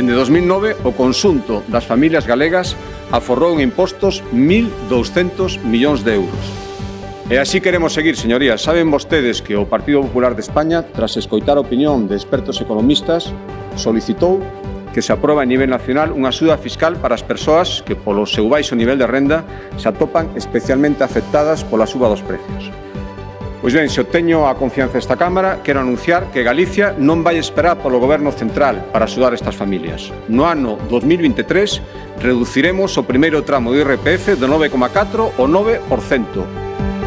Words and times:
Dende 0.00 0.16
2009, 0.16 0.80
o 0.88 0.96
consunto 0.96 1.60
das 1.68 1.84
familias 1.84 2.24
galegas 2.24 2.72
aforrou 3.12 3.52
en 3.52 3.68
impostos 3.68 4.24
1.200 4.32 5.60
millóns 5.60 6.00
de 6.08 6.16
euros. 6.16 6.40
E 7.28 7.36
así 7.36 7.60
queremos 7.60 7.92
seguir, 7.92 8.16
señorías. 8.16 8.64
Saben 8.64 8.88
vostedes 8.88 9.44
que 9.44 9.60
o 9.60 9.68
Partido 9.68 10.00
Popular 10.00 10.32
de 10.32 10.40
España, 10.40 10.88
tras 10.88 11.20
escoitar 11.20 11.60
a 11.60 11.64
opinión 11.68 12.08
de 12.08 12.16
expertos 12.16 12.64
economistas, 12.64 13.28
solicitou 13.76 14.40
que 14.96 15.04
se 15.04 15.12
aproba 15.12 15.44
a 15.44 15.50
nivel 15.52 15.68
nacional 15.68 16.16
unha 16.16 16.32
axuda 16.32 16.56
fiscal 16.56 16.96
para 16.96 17.12
as 17.12 17.20
persoas 17.20 17.84
que 17.84 17.92
polo 17.92 18.24
seu 18.24 18.48
baixo 18.48 18.72
nivel 18.72 18.96
de 18.96 19.04
renda 19.04 19.44
se 19.76 19.84
atopan 19.84 20.32
especialmente 20.32 21.04
afectadas 21.04 21.60
pola 21.60 21.84
suba 21.84 22.08
dos 22.08 22.24
precios. 22.24 22.72
Pois 23.60 23.76
ben, 23.76 23.92
se 23.92 24.00
obteño 24.00 24.48
a 24.48 24.56
confianza 24.56 24.96
desta 24.96 25.20
Cámara, 25.20 25.60
quero 25.60 25.84
anunciar 25.84 26.32
que 26.32 26.40
Galicia 26.40 26.96
non 26.96 27.20
vai 27.20 27.36
esperar 27.36 27.76
polo 27.76 28.00
Goberno 28.00 28.32
Central 28.32 28.88
para 28.88 29.04
axudar 29.04 29.36
estas 29.36 29.52
familias. 29.52 30.08
No 30.32 30.48
ano 30.48 30.80
2023 30.88 32.24
reduciremos 32.24 32.96
o 32.96 33.04
primeiro 33.04 33.44
tramo 33.44 33.68
do 33.68 33.76
IRPF 33.76 34.40
do 34.40 34.48
9,4 34.48 35.36
ao 35.36 35.44
9%. 35.44 36.99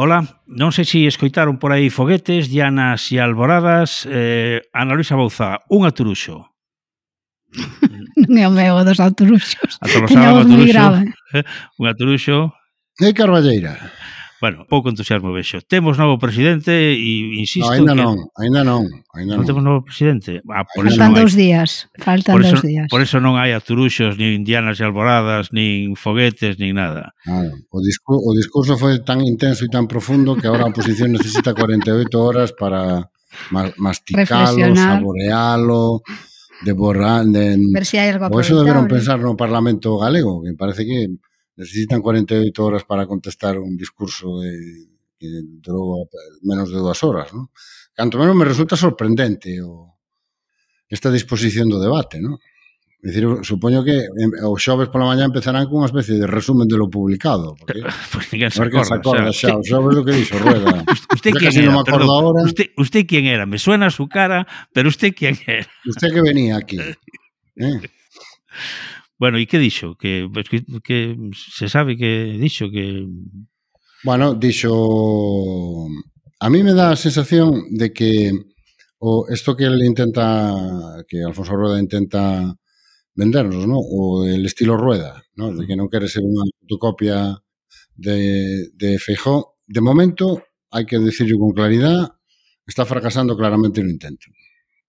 Ola, 0.00 0.24
non 0.48 0.72
sei 0.72 0.88
se 0.88 1.04
escoitaron 1.04 1.60
por 1.60 1.76
aí 1.76 1.92
foguetes, 1.92 2.48
dianas 2.48 3.12
e 3.12 3.20
alboradas. 3.20 4.08
Eh, 4.08 4.64
Ana 4.72 4.96
Luisa 4.96 5.12
Bouza, 5.12 5.60
un 5.68 5.84
aturuxo. 5.84 6.40
non 8.24 8.40
é 8.40 8.48
o 8.48 8.52
meu 8.56 8.80
dos 8.80 8.96
aturuxos. 8.96 9.76
Atorzaba 9.76 10.40
un 10.40 10.48
aturuxo. 10.48 10.88
Un 11.76 11.84
aturuxo. 11.84 12.48
E 12.96 13.12
Carballeira. 13.12 13.76
Bueno, 14.40 14.64
pouco 14.64 14.88
entusiasmo 14.88 15.36
vexo. 15.36 15.60
Temos 15.60 16.00
novo 16.00 16.16
presidente 16.16 16.72
e 16.72 17.36
insisto... 17.36 17.68
No, 17.68 17.76
ainda 17.76 17.92
que... 17.92 18.00
non, 18.00 18.16
ainda 18.40 18.64
non. 18.64 18.88
Ainda 19.12 19.36
non, 19.36 19.44
non 19.44 19.48
temos 19.48 19.60
novo 19.60 19.84
presidente. 19.84 20.40
Ah, 20.48 20.64
por 20.64 20.88
faltan 20.88 20.88
eso 20.88 20.96
faltan 20.96 21.12
dous 21.20 21.34
días. 21.36 21.70
Faltan 22.00 22.32
por 22.32 22.42
eso, 22.48 22.56
dous 22.56 22.64
días. 22.64 22.86
Por 22.88 23.00
eso 23.04 23.20
non 23.20 23.36
hai 23.36 23.52
aturuxos, 23.52 24.16
nin 24.16 24.40
indianas 24.40 24.80
e 24.80 24.88
alboradas, 24.88 25.52
nin 25.52 25.92
foguetes, 25.92 26.56
nin 26.56 26.80
nada. 26.80 27.12
Ah, 27.28 27.52
o, 27.52 27.78
discu 27.84 28.16
o 28.16 28.32
discurso 28.32 28.80
foi 28.80 29.04
tan 29.04 29.20
intenso 29.20 29.68
e 29.68 29.70
tan 29.70 29.84
profundo 29.84 30.32
que 30.40 30.48
agora 30.48 30.64
a 30.64 30.72
oposición 30.72 31.12
necesita 31.12 31.52
48 31.52 32.08
horas 32.16 32.56
para 32.56 33.12
masticalo, 33.76 34.72
saborealo, 34.72 36.00
devorar... 36.64 37.28
De... 37.28 37.60
Ver 37.76 37.84
si 37.84 38.00
hai 38.00 38.08
algo 38.08 38.32
O 38.32 38.40
eso 38.40 38.56
deberon 38.56 38.88
pensar 38.88 39.20
no 39.20 39.36
Parlamento 39.36 40.00
galego, 40.00 40.40
que 40.40 40.56
parece 40.56 40.88
que 40.88 41.12
necesitan 41.60 42.00
48 42.00 42.64
horas 42.64 42.84
para 42.84 43.06
contestar 43.06 43.58
un 43.58 43.76
discurso 43.76 44.40
de, 44.40 44.56
que 45.20 45.28
durou 45.60 46.08
menos 46.40 46.72
de 46.72 46.80
dúas 46.80 47.04
horas. 47.04 47.28
¿no? 47.36 47.52
Canto 47.92 48.16
menos 48.16 48.34
me 48.34 48.48
resulta 48.48 48.80
sorprendente 48.80 49.60
o, 49.60 50.00
esta 50.88 51.12
disposición 51.12 51.68
do 51.68 51.76
debate. 51.76 52.16
¿no? 52.16 52.40
É 53.00 53.08
dicir, 53.08 53.24
supoño 53.44 53.80
que 53.84 54.08
o 54.44 54.56
xoves 54.60 54.92
pola 54.92 55.08
mañá 55.08 55.24
empezarán 55.24 55.68
cunha 55.68 55.88
especie 55.88 56.20
de 56.20 56.28
resumen 56.28 56.68
de 56.68 56.76
lo 56.76 56.88
publicado. 56.88 57.56
Porque, 57.56 57.80
pues 58.12 58.28
ninguén 58.32 58.52
se 58.52 58.60
acorda. 58.60 58.84
Se 58.84 58.94
acorda 58.96 59.32
xa, 59.32 59.56
o 59.56 59.64
xoves 59.64 59.92
do 59.96 60.04
que 60.04 60.12
dixo 60.16 60.36
Rueda. 60.36 60.84
Usted, 61.16 61.32
quién 61.32 61.52
quen 61.52 61.64
era? 61.64 61.72
No 61.72 61.84
perdón, 61.84 62.12
ahora. 62.12 62.44
Usted, 62.44 62.72
usted 62.76 63.02
quen 63.08 63.24
era? 63.24 63.44
Me 63.48 63.56
suena 63.56 63.88
a 63.88 63.92
su 63.92 64.04
cara, 64.08 64.44
pero 64.72 64.92
usted 64.92 65.16
quen 65.16 65.36
era? 65.48 65.64
Usted 65.84 66.08
que 66.12 66.20
venía 66.24 66.56
aquí. 66.56 66.80
Eh? 67.60 67.76
Bueno, 69.20 69.36
e 69.36 69.44
que 69.44 69.60
dixo? 69.60 70.00
Que, 70.00 70.24
que, 70.48 70.64
que 70.80 70.98
se 71.36 71.68
sabe 71.68 72.00
que 72.00 72.40
dixo 72.40 72.72
que... 72.72 73.04
Bueno, 74.00 74.32
dixo... 74.32 74.72
A 76.40 76.48
mí 76.48 76.64
me 76.64 76.72
dá 76.72 76.88
a 76.88 76.96
sensación 76.96 77.68
de 77.76 77.92
que 77.92 78.32
o 79.00 79.26
isto 79.28 79.56
que 79.56 79.64
ele 79.64 79.84
intenta 79.84 81.04
que 81.08 81.22
Alfonso 81.22 81.56
Rueda 81.56 81.80
intenta 81.80 82.54
vendernos, 83.14 83.66
¿no? 83.66 83.78
O 83.78 84.26
el 84.26 84.44
estilo 84.44 84.76
Rueda, 84.76 85.22
¿no? 85.36 85.52
De 85.52 85.66
que 85.66 85.76
non 85.76 85.88
quere 85.92 86.08
ser 86.08 86.24
unha 86.24 86.44
fotocopia 86.64 87.36
de, 87.96 88.72
de 88.76 88.96
Feijó. 89.00 89.60
De 89.64 89.80
momento, 89.80 90.44
hai 90.72 90.84
que 90.84 91.00
decirlo 91.00 91.40
con 91.40 91.56
claridad, 91.56 92.12
está 92.68 92.84
fracasando 92.84 93.36
claramente 93.36 93.80
no 93.80 93.88
intento. 93.88 94.28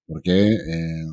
Porque 0.08 0.60
eh, 0.60 1.08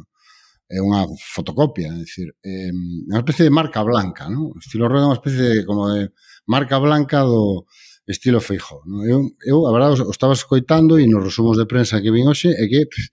é 0.69 0.79
unha 0.84 1.09
fotocopia, 1.17 1.89
é 1.89 2.05
dicir, 2.05 2.29
é 2.45 2.69
unha 3.09 3.25
especie 3.25 3.49
de 3.49 3.53
marca 3.53 3.81
blanca, 3.81 4.29
non? 4.29 4.53
O 4.53 4.61
estilo 4.61 4.84
Rueda 4.84 5.09
é 5.09 5.09
unha 5.09 5.19
especie 5.19 5.41
de, 5.41 5.65
como 5.65 5.89
de 5.89 6.12
marca 6.45 6.77
blanca 6.77 7.25
do 7.25 7.65
estilo 8.05 8.41
Feijó. 8.41 8.84
Non? 8.84 9.01
Eu, 9.09 9.19
eu, 9.49 9.65
a 9.65 9.73
verdade, 9.73 10.05
o 10.05 10.12
estaba 10.12 10.37
escoitando 10.37 11.01
e 11.01 11.09
nos 11.09 11.25
resumos 11.25 11.57
de 11.57 11.65
prensa 11.65 12.01
que 12.05 12.12
vin 12.12 12.28
hoxe 12.28 12.53
é 12.53 12.65
que 12.69 12.84
pff, 12.84 13.09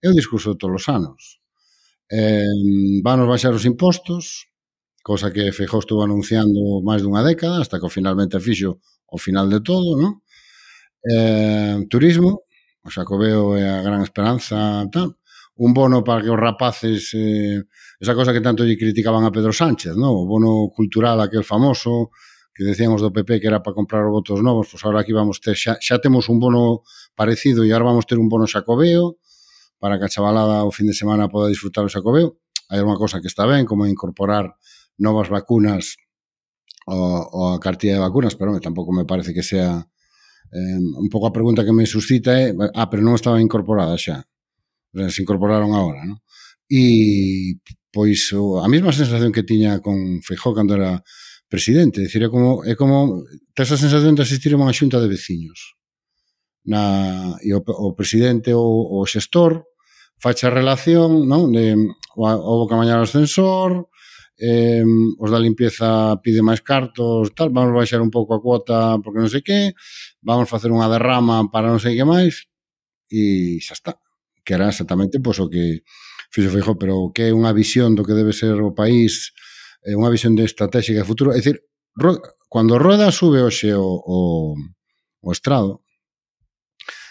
é 0.04 0.12
o 0.12 0.16
discurso 0.16 0.52
de 0.52 0.58
todos 0.60 0.84
os 0.84 0.86
anos. 0.88 1.40
Eh, 2.12 3.00
vanos 3.04 3.28
baixar 3.28 3.52
os 3.56 3.64
impostos, 3.64 4.48
cosa 5.00 5.32
que 5.32 5.52
Feijó 5.52 5.80
estuvo 5.80 6.04
anunciando 6.04 6.84
máis 6.84 7.00
dunha 7.00 7.24
década, 7.24 7.60
hasta 7.60 7.80
que 7.80 7.88
finalmente 7.88 8.40
fixo 8.40 8.80
o 9.08 9.16
final 9.16 9.48
de 9.48 9.60
todo, 9.64 9.96
non? 9.96 10.20
Eh, 11.08 11.88
turismo, 11.88 12.44
o 12.84 12.88
Xacobeo 12.92 13.56
é 13.56 13.64
a 13.64 13.84
gran 13.84 14.00
esperanza, 14.00 14.88
tal, 14.92 15.17
un 15.58 15.74
bono 15.74 16.04
para 16.04 16.22
que 16.22 16.30
os 16.30 16.38
rapaces, 16.38 17.10
eh, 17.14 17.62
esa 17.98 18.14
cosa 18.14 18.32
que 18.32 18.40
tanto 18.40 18.62
lle 18.62 18.78
criticaban 18.78 19.26
a 19.26 19.34
Pedro 19.34 19.50
Sánchez, 19.50 19.98
¿no? 19.98 20.14
o 20.14 20.22
bono 20.22 20.70
cultural 20.70 21.18
aquel 21.18 21.42
famoso, 21.42 22.14
que 22.54 22.62
decíamos 22.62 23.02
do 23.02 23.10
PP 23.10 23.42
que 23.42 23.50
era 23.50 23.62
para 23.62 23.74
comprar 23.74 24.06
votos 24.06 24.38
novos, 24.38 24.70
pois 24.70 24.82
agora 24.86 25.02
aquí 25.02 25.10
vamos 25.10 25.42
ter, 25.42 25.58
xa, 25.58 25.74
xa 25.82 25.98
temos 25.98 26.30
un 26.30 26.38
bono 26.38 26.86
parecido 27.18 27.66
e 27.66 27.74
agora 27.74 27.90
vamos 27.90 28.06
ter 28.06 28.22
un 28.22 28.30
bono 28.30 28.46
xacobeo, 28.46 29.18
para 29.82 29.98
que 29.98 30.06
a 30.06 30.10
chavalada 30.10 30.62
o 30.62 30.70
fin 30.70 30.86
de 30.86 30.94
semana 30.94 31.26
poda 31.26 31.50
disfrutar 31.50 31.82
o 31.82 31.90
xacobeo. 31.90 32.38
Hai 32.70 32.78
unha 32.78 32.98
cosa 32.98 33.18
que 33.18 33.30
está 33.30 33.42
ben, 33.46 33.66
como 33.66 33.86
incorporar 33.86 34.54
novas 34.98 35.26
vacunas 35.26 35.98
o, 36.86 37.54
a 37.54 37.58
cartilla 37.58 37.98
de 37.98 38.04
vacunas, 38.06 38.38
pero 38.38 38.54
me, 38.54 38.62
tampouco 38.62 38.94
me 38.94 39.06
parece 39.06 39.34
que 39.34 39.42
sea 39.42 39.86
eh, 40.54 40.78
un 40.78 41.10
pouco 41.10 41.26
a 41.26 41.34
pregunta 41.34 41.66
que 41.66 41.74
me 41.74 41.86
suscita 41.86 42.38
é, 42.38 42.54
eh? 42.54 42.70
ah, 42.78 42.86
pero 42.86 43.02
non 43.02 43.18
estaba 43.18 43.42
incorporada 43.42 43.98
xa 43.98 44.22
se 44.92 45.22
incorporaron 45.22 45.74
agora, 45.74 46.04
non? 46.04 46.18
E 46.68 47.56
pois 47.92 48.32
o, 48.36 48.60
a 48.60 48.68
mesma 48.68 48.92
sensación 48.92 49.32
que 49.32 49.46
tiña 49.46 49.80
con 49.80 50.20
Feijó 50.20 50.52
cando 50.54 50.76
era 50.76 51.02
presidente, 51.48 52.04
decir, 52.04 52.22
é 52.22 52.28
como 52.28 52.64
é 52.64 52.76
como 52.76 53.24
tes 53.56 53.72
a 53.72 53.80
sensación 53.80 54.14
de 54.14 54.22
asistir 54.22 54.52
a 54.52 54.60
unha 54.60 54.76
xunta 54.76 55.00
de 55.00 55.08
veciños. 55.08 55.76
Na 56.68 57.36
e 57.40 57.56
o, 57.56 57.60
o 57.64 57.96
presidente 57.96 58.52
ou 58.52 59.00
o 59.00 59.08
xestor 59.08 59.64
facha 60.20 60.52
relación, 60.52 61.24
non? 61.24 61.52
De 61.54 61.72
o, 62.16 62.66
que 62.68 62.74
amañar 62.76 63.00
o 63.00 63.08
ascensor, 63.08 63.88
eh, 64.36 64.84
os 65.18 65.30
da 65.32 65.40
limpieza 65.40 66.20
pide 66.20 66.44
máis 66.44 66.60
cartos, 66.60 67.32
tal, 67.32 67.48
vamos 67.50 67.72
baixar 67.72 68.04
un 68.04 68.12
pouco 68.12 68.36
a 68.36 68.42
cuota 68.42 69.00
porque 69.02 69.20
non 69.22 69.32
sei 69.32 69.42
que, 69.42 69.72
vamos 70.20 70.50
facer 70.52 70.70
unha 70.70 70.90
derrama 70.92 71.48
para 71.48 71.72
non 71.72 71.80
sei 71.80 71.96
que 71.96 72.06
máis 72.06 72.46
e 73.08 73.58
xa 73.64 73.74
está 73.74 73.92
que 74.48 74.56
era 74.56 74.72
exactamente 74.72 75.20
pois, 75.20 75.36
o 75.44 75.52
que 75.52 75.84
fixo 76.32 76.48
Feijó, 76.48 76.80
pero 76.80 77.12
que 77.12 77.28
é 77.28 77.36
unha 77.36 77.52
visión 77.52 77.92
do 77.92 78.00
que 78.00 78.16
debe 78.16 78.32
ser 78.32 78.56
o 78.64 78.72
país, 78.72 79.36
é 79.84 79.92
unha 79.92 80.08
visión 80.08 80.32
de 80.32 80.48
estratégica 80.48 81.04
de 81.04 81.08
futuro. 81.08 81.36
É 81.36 81.44
dicir, 81.44 81.60
cando 82.48 82.80
Roda 82.80 83.12
sube 83.12 83.44
hoxe 83.44 83.76
o, 83.76 83.84
o, 83.84 84.56
o 85.20 85.28
estrado, 85.28 85.84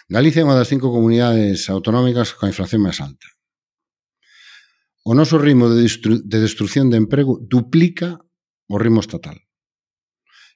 Galicia 0.07 0.39
é 0.39 0.47
unha 0.47 0.55
das 0.55 0.71
cinco 0.71 0.87
comunidades 0.87 1.67
autonómicas 1.67 2.31
coa 2.31 2.47
inflación 2.47 2.79
máis 2.79 3.03
alta. 3.03 3.27
O 5.03 5.11
noso 5.11 5.35
ritmo 5.35 5.67
de, 5.67 5.83
destru 5.83 6.23
de 6.23 6.39
destrucción 6.39 6.87
de 6.87 6.95
emprego 6.95 7.43
duplica 7.43 8.15
o 8.71 8.79
ritmo 8.79 9.03
estatal. 9.03 9.35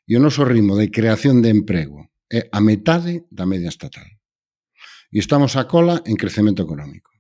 E 0.08 0.16
o 0.16 0.24
noso 0.24 0.48
ritmo 0.48 0.80
de 0.80 0.88
creación 0.88 1.44
de 1.44 1.52
emprego 1.52 2.08
é 2.32 2.48
a 2.48 2.64
metade 2.64 3.28
da 3.28 3.44
media 3.44 3.68
estatal. 3.68 4.08
E 5.12 5.20
estamos 5.20 5.60
a 5.60 5.68
cola 5.68 6.00
en 6.08 6.16
crecemento 6.16 6.64
económico. 6.64 7.12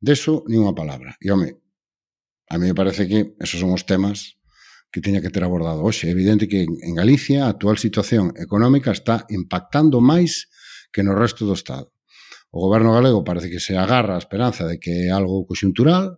Deso, 0.00 0.48
nin 0.48 0.64
unha 0.64 0.72
palabra. 0.72 1.12
E, 1.20 1.28
home, 1.28 1.52
a 2.48 2.56
mí 2.56 2.72
me 2.72 2.76
parece 2.76 3.04
que 3.04 3.36
esos 3.36 3.60
son 3.60 3.76
os 3.76 3.84
temas 3.84 4.40
que 4.88 5.04
teña 5.04 5.20
que 5.20 5.28
ter 5.28 5.44
abordado 5.44 5.84
hoxe. 5.84 6.08
É 6.08 6.16
evidente 6.16 6.48
que 6.48 6.64
en 6.64 6.94
Galicia 6.96 7.44
a 7.44 7.52
actual 7.52 7.76
situación 7.76 8.32
económica 8.40 8.96
está 8.96 9.28
impactando 9.28 10.00
máis 10.00 10.48
que 10.88 11.04
no 11.04 11.12
resto 11.12 11.44
do 11.44 11.52
Estado. 11.52 11.92
O 12.48 12.64
goberno 12.64 12.96
galego 12.96 13.20
parece 13.20 13.52
que 13.52 13.60
se 13.60 13.76
agarra 13.76 14.16
a 14.16 14.22
esperanza 14.24 14.64
de 14.64 14.80
que 14.80 15.04
é 15.04 15.12
algo 15.12 15.44
coxuntural, 15.44 16.16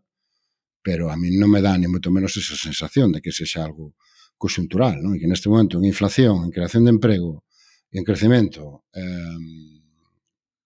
pero 0.79 1.11
a 1.11 1.19
mí 1.19 1.35
non 1.35 1.51
me 1.51 1.59
dá 1.59 1.75
ni 1.75 1.91
moito 1.91 2.15
menos 2.15 2.39
esa 2.39 2.55
sensación 2.55 3.11
de 3.11 3.19
que 3.19 3.35
sexa 3.35 3.67
algo 3.67 3.99
coxuntural, 4.39 5.03
non? 5.03 5.17
E 5.17 5.19
que 5.19 5.27
neste 5.27 5.51
momento 5.51 5.83
en 5.83 5.91
inflación, 5.91 6.47
en 6.47 6.55
creación 6.55 6.87
de 6.87 6.95
emprego, 6.95 7.43
en 7.91 8.07
crecemento, 8.07 8.87
eh, 8.95 9.78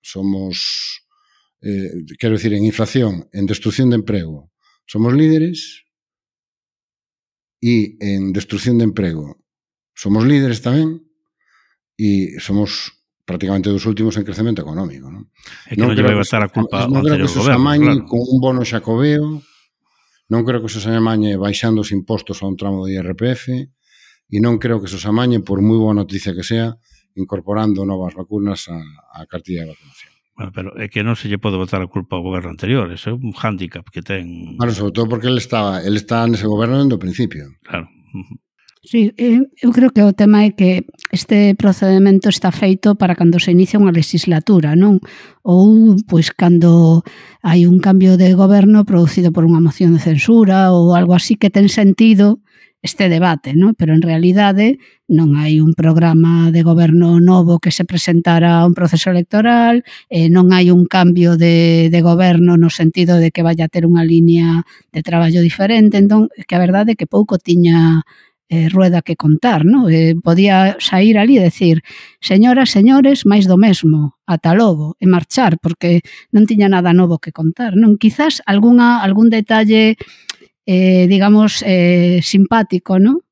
somos, 0.03 1.07
eh, 1.63 2.05
quero 2.19 2.35
dicir, 2.35 2.53
en 2.55 2.67
inflación, 2.67 3.31
en 3.33 3.47
destrucción 3.47 3.89
de 3.91 3.97
emprego, 3.97 4.51
somos 4.85 5.15
líderes 5.15 5.87
e 7.63 7.97
en 8.03 8.35
destrucción 8.35 8.77
de 8.77 8.85
emprego 8.91 9.43
somos 9.95 10.25
líderes 10.25 10.65
tamén 10.65 11.05
e 12.01 12.41
somos 12.41 12.97
prácticamente 13.23 13.71
dos 13.71 13.87
últimos 13.87 14.17
en 14.19 14.27
crecemento 14.27 14.65
económico. 14.65 15.13
Non? 15.13 15.29
É 15.69 15.77
que 15.77 15.81
non, 15.81 15.93
non 15.93 15.97
creo 15.97 16.19
que, 16.19 16.27
a 16.27 16.49
culpa 16.51 16.89
non 16.89 17.05
creo 17.05 17.23
que 17.23 17.31
se 17.31 17.53
amañe 17.53 18.03
claro. 18.03 18.09
con 18.09 18.21
un 18.25 18.39
bono 18.41 18.63
xacobeo, 18.65 19.39
non 20.33 20.43
creo 20.43 20.61
que 20.65 20.73
se 20.73 20.81
amañe 20.89 21.37
baixando 21.37 21.85
os 21.85 21.93
impostos 21.93 22.41
a 22.41 22.49
un 22.49 22.57
tramo 22.57 22.89
de 22.89 22.99
IRPF, 22.99 23.45
e 23.53 24.37
non 24.41 24.57
creo 24.57 24.81
que 24.81 24.89
se 24.89 24.99
amañe, 25.05 25.45
por 25.45 25.61
moi 25.61 25.79
boa 25.79 25.95
noticia 25.95 26.33
que 26.33 26.43
sea, 26.43 26.81
incorporando 27.17 27.85
novas 27.85 28.15
vacunas 28.15 28.69
a, 28.69 28.79
a 29.17 29.27
cartilla 29.27 29.65
de 29.65 29.73
vacunación. 29.75 30.13
Bueno, 30.35 30.51
pero 30.53 30.69
é 30.81 30.89
que 30.89 31.05
non 31.05 31.15
se 31.15 31.29
lle 31.29 31.37
pode 31.37 31.61
botar 31.61 31.85
a 31.85 31.93
culpa 31.93 32.17
ao 32.17 32.25
goberno 32.25 32.51
anterior, 32.51 32.89
é 32.89 32.99
un 33.13 33.37
hándicap 33.37 33.85
que 33.93 34.01
ten... 34.01 34.57
Claro, 34.57 34.73
sobre 34.73 34.97
todo 34.97 35.07
porque 35.07 35.29
ele 35.29 35.39
está, 35.39 35.85
ele 35.85 36.01
está 36.01 36.25
nese 36.25 36.49
goberno 36.49 36.81
dentro 36.81 36.97
do 36.97 37.05
principio. 37.05 37.53
Claro. 37.63 37.87
Sí, 38.83 39.15
eh, 39.17 39.39
eu 39.63 39.71
creo 39.71 39.95
que 39.95 40.03
o 40.03 40.11
tema 40.11 40.43
é 40.43 40.51
que 40.51 40.83
este 41.15 41.55
procedimento 41.55 42.27
está 42.27 42.51
feito 42.51 42.99
para 42.99 43.15
cando 43.15 43.39
se 43.39 43.55
inicia 43.55 43.79
unha 43.79 43.95
legislatura, 43.95 44.75
non? 44.75 44.99
Ou, 45.47 45.95
pois, 46.11 46.35
cando 46.35 47.07
hai 47.47 47.63
un 47.63 47.79
cambio 47.79 48.19
de 48.19 48.35
goberno 48.35 48.83
producido 48.83 49.31
por 49.31 49.47
unha 49.47 49.63
moción 49.63 49.95
de 49.95 50.03
censura 50.03 50.75
ou 50.75 50.99
algo 50.99 51.15
así 51.15 51.39
que 51.39 51.47
ten 51.47 51.71
sentido 51.71 52.42
este 52.83 53.09
debate, 53.09 53.55
¿no? 53.55 53.75
pero 53.75 53.95
en 53.95 54.03
realidade 54.03 54.83
non 55.07 55.39
hai 55.39 55.63
un 55.63 55.71
programa 55.79 56.51
de 56.51 56.67
goberno 56.67 57.23
novo 57.23 57.63
que 57.63 57.71
se 57.71 57.87
presentara 57.87 58.59
a 58.59 58.67
un 58.67 58.75
proceso 58.75 59.15
electoral, 59.15 59.87
eh, 60.11 60.27
non 60.27 60.51
hai 60.51 60.75
un 60.75 60.91
cambio 60.91 61.39
de, 61.39 61.89
de 61.95 62.01
goberno 62.03 62.59
no 62.59 62.75
sentido 62.75 63.23
de 63.23 63.31
que 63.31 63.47
vaya 63.47 63.71
a 63.71 63.73
ter 63.73 63.87
unha 63.87 64.03
línea 64.03 64.67
de 64.91 65.01
traballo 65.07 65.39
diferente, 65.39 65.95
entón, 66.03 66.27
que 66.35 66.55
a 66.59 66.63
verdade 66.63 66.93
é 66.93 66.99
que 66.99 67.07
pouco 67.07 67.39
tiña 67.39 68.03
eh, 68.53 68.69
rueda 68.69 69.01
que 69.01 69.17
contar, 69.17 69.65
¿no? 69.65 69.89
Eh, 69.89 70.15
podía 70.23 70.77
sair 70.79 71.17
ali 71.17 71.39
e 71.39 71.47
decir, 71.49 71.81
señoras, 72.21 72.69
señores, 72.69 73.25
máis 73.25 73.49
do 73.49 73.57
mesmo, 73.57 74.21
ata 74.29 74.53
logo, 74.53 74.99
e 75.01 75.09
marchar, 75.09 75.57
porque 75.57 76.05
non 76.35 76.45
tiña 76.45 76.69
nada 76.69 76.93
novo 76.93 77.17
que 77.17 77.33
contar, 77.33 77.81
non? 77.81 77.97
Quizás 77.97 78.45
alguna, 78.45 79.01
algún 79.01 79.33
detalle 79.33 79.97
eh, 80.67 81.07
digamos, 81.09 81.63
eh, 81.67 82.21
simpático, 82.23 82.99
non? 82.99 83.23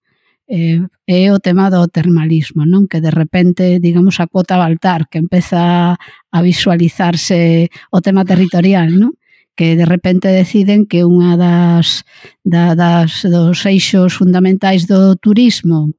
eh, 0.51 0.83
é 1.07 1.31
o 1.31 1.39
tema 1.39 1.71
do 1.71 1.87
termalismo, 1.87 2.67
non? 2.67 2.91
Que 2.91 2.99
de 2.99 3.15
repente, 3.15 3.79
digamos, 3.79 4.19
a 4.19 4.27
cuota 4.27 4.59
Baltar, 4.59 5.07
que 5.07 5.23
empeza 5.23 5.95
a 5.95 6.39
visualizarse 6.43 7.71
o 7.95 8.03
tema 8.03 8.27
territorial, 8.27 8.91
non? 8.99 9.15
que 9.55 9.77
de 9.77 9.85
repente 9.85 10.33
deciden 10.33 10.89
que 10.89 11.05
unha 11.05 11.37
das, 11.37 12.03
da, 12.43 12.75
das 12.75 13.23
dos 13.29 13.63
eixos 13.69 14.17
fundamentais 14.17 14.89
do 14.89 15.15
turismo 15.21 15.93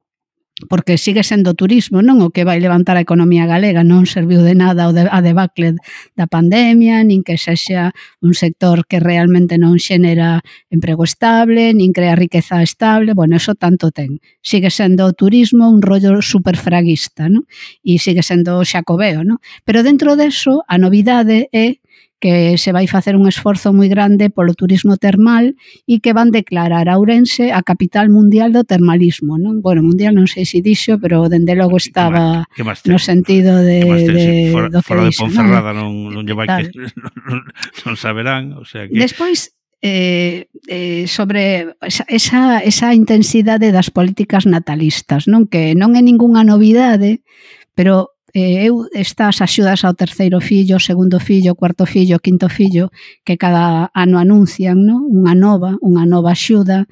porque 0.68 0.98
sigue 0.98 1.26
sendo 1.26 1.54
turismo, 1.54 2.00
non 2.00 2.22
o 2.22 2.30
que 2.30 2.46
vai 2.46 2.62
levantar 2.62 2.94
a 2.96 3.04
economía 3.04 3.44
galega, 3.44 3.82
non 3.82 4.06
serviu 4.06 4.40
de 4.46 4.54
nada 4.54 4.86
o 4.86 4.92
de, 4.94 5.10
a 5.10 5.20
debacle 5.20 5.74
da 6.14 6.30
pandemia, 6.30 7.02
nin 7.02 7.26
que 7.26 7.34
sexa 7.36 7.90
un 8.22 8.32
sector 8.32 8.86
que 8.86 9.02
realmente 9.02 9.58
non 9.58 9.82
xenera 9.82 10.40
emprego 10.70 11.02
estable, 11.02 11.74
nin 11.74 11.90
crea 11.90 12.14
riqueza 12.14 12.62
estable, 12.62 13.12
bueno, 13.12 13.36
eso 13.36 13.58
tanto 13.58 13.90
ten. 13.90 14.22
Sigue 14.38 14.70
sendo 14.70 15.10
o 15.10 15.12
turismo 15.12 15.66
un 15.66 15.82
rollo 15.82 16.22
superfraguista, 16.22 17.26
non? 17.26 17.44
E 17.82 17.98
sigue 17.98 18.22
sendo 18.22 18.62
xacobeo, 18.62 19.26
non? 19.26 19.42
Pero 19.66 19.82
dentro 19.82 20.14
deso, 20.14 20.62
a 20.70 20.78
novidade 20.78 21.50
é 21.50 21.81
que 22.22 22.56
se 22.56 22.70
vai 22.70 22.86
facer 22.86 23.18
un 23.18 23.26
esforzo 23.26 23.74
moi 23.74 23.90
grande 23.90 24.30
polo 24.30 24.54
turismo 24.54 24.94
termal 24.94 25.58
e 25.90 25.98
que 25.98 26.14
van 26.14 26.30
declarar 26.30 26.86
a 26.86 26.94
Ourense 26.94 27.50
a 27.50 27.66
capital 27.66 28.14
mundial 28.14 28.54
do 28.54 28.62
termalismo, 28.62 29.42
non? 29.42 29.58
Bueno, 29.58 29.82
mundial 29.82 30.14
non 30.14 30.30
sei 30.30 30.46
se 30.46 30.62
dixo, 30.62 31.02
pero 31.02 31.26
dende 31.26 31.58
logo 31.58 31.82
estaba 31.82 32.46
que 32.54 32.62
máis, 32.62 32.86
que 32.86 32.94
más 32.94 32.94
no 32.94 32.98
sentido 33.02 33.58
de, 33.58 33.82
que 33.82 34.06
ten, 34.06 34.14
de 34.14 34.26
fora, 34.54 34.68
do 34.70 34.80
fora 34.86 35.02
de 35.02 35.10
Ponferrada 35.18 35.74
non, 35.74 35.90
non, 35.90 36.14
non 36.14 36.22
lle 36.22 36.38
vai 36.38 36.46
que, 36.46 36.70
non, 37.26 37.42
non 37.90 37.94
saberán, 37.98 38.54
o 38.54 38.62
sea 38.62 38.86
que 38.86 38.94
Despois 38.94 39.50
eh, 39.82 40.46
eh, 40.70 41.10
sobre 41.10 41.74
esa, 41.82 42.06
esa, 42.06 42.62
esa 42.62 42.94
intensidade 42.94 43.74
das 43.74 43.90
políticas 43.90 44.46
natalistas, 44.46 45.26
non? 45.26 45.50
Que 45.50 45.74
non 45.74 45.98
é 45.98 46.02
ningunha 46.06 46.46
novidade, 46.46 47.26
pero 47.74 48.14
Eh, 48.34 48.64
eu 48.64 48.88
estas 48.96 49.44
axudas 49.44 49.84
ao 49.84 49.92
terceiro 49.92 50.40
fillo, 50.40 50.80
segundo 50.80 51.20
fillo, 51.20 51.52
cuarto 51.54 51.84
fillo, 51.84 52.16
quinto 52.16 52.48
fillo, 52.48 52.88
que 53.26 53.36
cada 53.36 53.92
ano 53.92 54.16
anuncian, 54.16 54.80
no? 54.88 55.04
unha 55.04 55.36
nova, 55.36 55.76
unha 55.84 56.08
nova 56.08 56.32
axuda, 56.32 56.88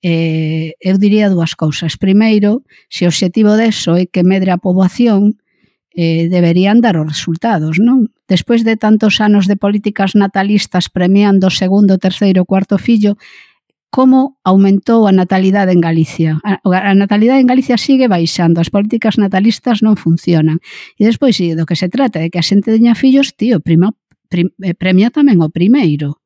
eh, 0.00 0.72
eu 0.80 0.96
diría 0.96 1.28
dúas 1.28 1.52
cousas. 1.52 2.00
Primeiro, 2.00 2.64
se 2.88 3.04
o 3.04 3.12
obxectivo 3.12 3.52
deso 3.60 4.00
é 4.00 4.08
que 4.08 4.24
medre 4.24 4.48
a 4.48 4.56
poboación, 4.56 5.36
eh, 5.92 6.32
deberían 6.32 6.80
dar 6.80 6.96
os 6.96 7.04
resultados, 7.04 7.76
non? 7.76 8.08
Despois 8.24 8.64
de 8.64 8.80
tantos 8.80 9.20
anos 9.20 9.44
de 9.44 9.60
políticas 9.60 10.16
natalistas 10.16 10.88
premiando 10.88 11.48
o 11.48 11.52
segundo, 11.52 12.00
terceiro, 12.00 12.48
cuarto 12.48 12.80
fillo, 12.80 13.20
como 13.90 14.36
aumentou 14.44 15.08
a 15.08 15.12
natalidade 15.12 15.72
en 15.72 15.80
Galicia. 15.80 16.38
A, 16.44 16.60
a 16.60 16.94
natalidade 16.94 17.40
en 17.40 17.48
Galicia 17.48 17.80
sigue 17.80 18.06
baixando, 18.08 18.60
as 18.60 18.68
políticas 18.68 19.16
natalistas 19.16 19.80
non 19.80 19.96
funcionan. 19.96 20.60
E 21.00 21.08
despois, 21.08 21.40
do 21.40 21.64
que 21.64 21.76
se 21.78 21.88
trata 21.88 22.20
de 22.20 22.28
que 22.28 22.38
a 22.38 22.44
xente 22.44 22.68
teña 22.68 22.92
fillos, 22.92 23.32
tío, 23.32 23.64
prima, 23.64 23.96
prim, 24.28 24.52
eh, 24.60 24.76
premia 24.76 25.08
tamén 25.08 25.40
o 25.40 25.48
primeiro. 25.48 26.17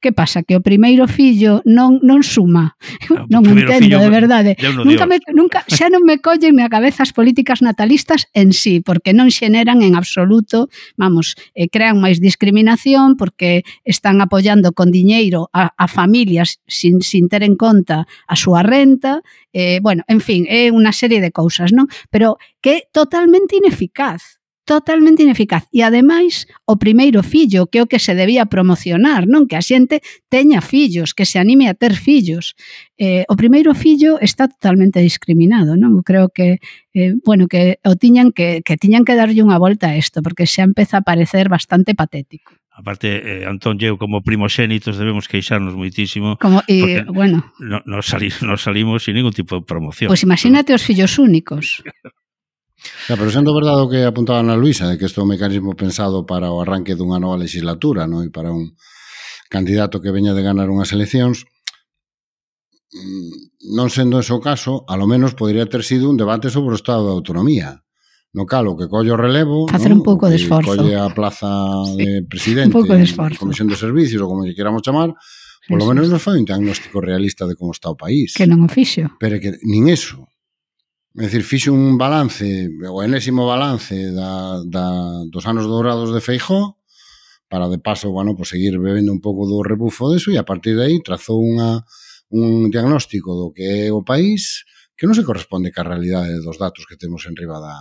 Que 0.00 0.12
pasa? 0.12 0.42
Que 0.42 0.56
o 0.56 0.62
primeiro 0.62 1.08
fillo 1.08 1.62
non 1.64 1.98
non 2.04 2.20
suma. 2.22 2.76
Ah, 3.10 3.24
no, 3.28 3.40
non 3.40 3.56
entendo, 3.56 3.96
fillo, 3.96 3.98
de 4.00 4.10
verdade. 4.10 4.50
Nunca, 4.84 5.06
me, 5.06 5.18
nunca 5.32 5.64
xa 5.72 5.88
non 5.88 6.04
me 6.04 6.20
collen 6.20 6.60
na 6.60 6.68
cabeza 6.68 7.02
as 7.02 7.16
políticas 7.16 7.64
natalistas 7.64 8.28
en 8.36 8.52
sí, 8.52 8.84
porque 8.84 9.16
non 9.16 9.32
xeneran 9.32 9.80
en 9.80 9.96
absoluto, 9.96 10.68
vamos, 11.00 11.34
eh, 11.56 11.68
crean 11.72 11.98
máis 11.98 12.20
discriminación 12.20 13.16
porque 13.16 13.64
están 13.82 14.20
apoyando 14.20 14.76
con 14.76 14.92
diñeiro 14.92 15.48
a, 15.52 15.72
a 15.74 15.86
familias 15.88 16.60
sin, 16.68 17.00
sin 17.00 17.28
ter 17.32 17.42
en 17.42 17.56
conta 17.56 18.04
a 18.28 18.34
súa 18.36 18.62
renta, 18.62 19.24
eh, 19.52 19.80
bueno, 19.80 20.04
en 20.06 20.20
fin, 20.20 20.44
é 20.46 20.68
eh, 20.68 20.74
unha 20.74 20.92
serie 20.92 21.24
de 21.24 21.32
cousas, 21.32 21.72
non? 21.72 21.88
Pero 22.12 22.36
que 22.60 22.70
é 22.70 22.78
totalmente 22.92 23.56
ineficaz 23.56 24.35
totalmente 24.66 25.22
ineficaz. 25.22 25.64
E 25.72 25.80
ademais, 25.86 26.50
o 26.66 26.76
primeiro 26.76 27.22
fillo, 27.22 27.70
que 27.70 27.78
é 27.78 27.82
o 27.82 27.88
que 27.88 28.02
se 28.02 28.18
debía 28.18 28.50
promocionar, 28.50 29.24
non 29.30 29.46
que 29.46 29.54
a 29.54 29.62
xente 29.62 30.02
teña 30.26 30.58
fillos, 30.58 31.14
que 31.14 31.24
se 31.24 31.38
anime 31.38 31.70
a 31.70 31.78
ter 31.78 31.94
fillos. 31.94 32.58
Eh, 32.98 33.22
o 33.30 33.38
primeiro 33.38 33.72
fillo 33.78 34.18
está 34.18 34.50
totalmente 34.50 34.98
discriminado, 34.98 35.78
non? 35.78 35.94
Eu 35.94 36.02
creo 36.02 36.26
que 36.34 36.58
eh, 36.92 37.14
bueno, 37.22 37.46
que 37.46 37.78
o 37.86 37.94
tiñan 37.94 38.34
que 38.34 38.60
que 38.66 38.74
tiñan 38.74 39.06
que 39.06 39.14
darlle 39.14 39.46
unha 39.46 39.62
volta 39.62 39.94
a 39.94 39.96
isto, 39.96 40.18
porque 40.20 40.50
xa 40.50 40.66
empeza 40.66 40.98
a 40.98 41.06
parecer 41.06 41.46
bastante 41.46 41.94
patético. 41.94 42.50
Aparte, 42.76 43.08
eh, 43.24 43.48
Antón, 43.48 43.80
eu 43.80 43.96
como 43.96 44.20
primoxénitos 44.20 44.98
debemos 45.00 45.30
queixarnos 45.30 45.72
moitísimo. 45.72 46.36
Como, 46.36 46.60
e, 46.68 47.06
bueno. 47.08 47.40
No, 47.56 47.80
no, 47.88 48.04
sali, 48.04 48.28
no 48.44 48.60
salimos 48.60 49.06
sin 49.06 49.16
ningún 49.16 49.32
tipo 49.32 49.56
de 49.56 49.64
promoción. 49.64 50.12
Pois 50.12 50.20
pues 50.20 50.28
imagínate 50.28 50.74
pero... 50.74 50.76
os 50.76 50.84
fillos 50.84 51.16
únicos. 51.16 51.80
Ya, 53.08 53.16
pero 53.16 53.30
sendo 53.30 53.54
verdade 53.54 53.80
o 53.82 53.90
que 53.90 54.02
apuntaba 54.02 54.42
na 54.42 54.58
Luisa, 54.58 54.90
de 54.90 54.98
que 54.98 55.06
este 55.06 55.20
é 55.20 55.24
un 55.24 55.30
mecanismo 55.30 55.78
pensado 55.78 56.26
para 56.26 56.50
o 56.50 56.60
arranque 56.60 56.98
dunha 56.98 57.22
nova 57.22 57.38
legislatura, 57.38 58.06
non? 58.10 58.26
e 58.26 58.30
para 58.34 58.50
un 58.50 58.74
candidato 59.48 60.02
que 60.02 60.10
veña 60.10 60.34
de 60.34 60.42
ganar 60.42 60.68
unhas 60.68 60.90
eleccións, 60.90 61.46
mm, 62.90 63.76
non 63.78 63.88
sendo 63.90 64.18
ese 64.18 64.34
o 64.34 64.40
caso, 64.42 64.82
a 64.90 64.98
lo 64.98 65.06
menos 65.06 65.38
podría 65.38 65.70
ter 65.70 65.86
sido 65.86 66.10
un 66.10 66.18
debate 66.18 66.50
sobre 66.50 66.74
o 66.74 66.78
estado 66.78 67.06
de 67.06 67.14
autonomía, 67.14 67.86
no 68.36 68.44
calo 68.44 68.76
que 68.76 68.90
colle 68.90 69.14
o 69.14 69.18
relevo, 69.18 69.66
facer 69.70 69.94
un 69.94 70.02
pouco 70.02 70.28
de 70.28 70.36
esforzo. 70.36 70.76
Colle 70.76 70.98
a 70.98 71.08
plaza 71.08 71.48
sí. 71.86 71.96
de 71.96 72.08
presidente, 72.28 72.74
un 72.74 72.78
pouco 72.82 72.92
de 72.92 73.06
esforzo. 73.06 73.40
comisión 73.40 73.70
de 73.70 73.78
servicios 73.78 74.20
ou 74.20 74.28
como 74.28 74.44
lle 74.44 74.52
queramos 74.52 74.84
chamar, 74.84 75.14
polo 75.64 75.88
menos 75.88 76.12
nos 76.12 76.20
foi 76.20 76.36
un 76.36 76.46
diagnóstico 76.46 77.00
realista 77.00 77.48
de 77.48 77.56
como 77.56 77.72
está 77.72 77.88
o 77.88 77.96
país. 77.96 78.36
Que 78.36 78.44
non 78.44 78.62
o 78.62 78.68
fixo. 78.68 79.08
Pero 79.16 79.40
que 79.40 79.56
nin 79.64 79.88
eso. 79.88 80.28
É 81.16 81.24
dicir, 81.24 81.48
fixo 81.48 81.72
un 81.72 81.96
balance, 81.96 82.68
o 82.92 83.00
enésimo 83.00 83.48
balance 83.48 84.12
da, 84.12 84.60
da, 84.68 85.24
dos 85.32 85.48
anos 85.48 85.64
dourados 85.64 86.12
de 86.12 86.20
Feijó, 86.20 86.76
para 87.48 87.72
de 87.72 87.78
paso, 87.78 88.12
bueno, 88.12 88.36
pues 88.36 88.50
seguir 88.50 88.78
bebendo 88.78 89.12
un 89.16 89.24
pouco 89.24 89.48
do 89.48 89.64
rebufo 89.64 90.12
deso 90.12 90.28
e 90.28 90.36
a 90.36 90.44
partir 90.44 90.76
de 90.76 90.84
aí 90.84 91.00
trazou 91.00 91.40
unha, 91.40 91.88
un 92.36 92.68
diagnóstico 92.68 93.32
do 93.32 93.48
que 93.56 93.88
é 93.88 93.94
o 93.96 94.04
país 94.04 94.68
que 94.92 95.08
non 95.08 95.16
se 95.16 95.24
corresponde 95.24 95.72
ca 95.72 95.88
realidade 95.88 96.36
dos 96.44 96.60
datos 96.60 96.84
que 96.84 97.00
temos 97.00 97.24
en 97.24 97.32
riba 97.32 97.64
da, 97.64 97.76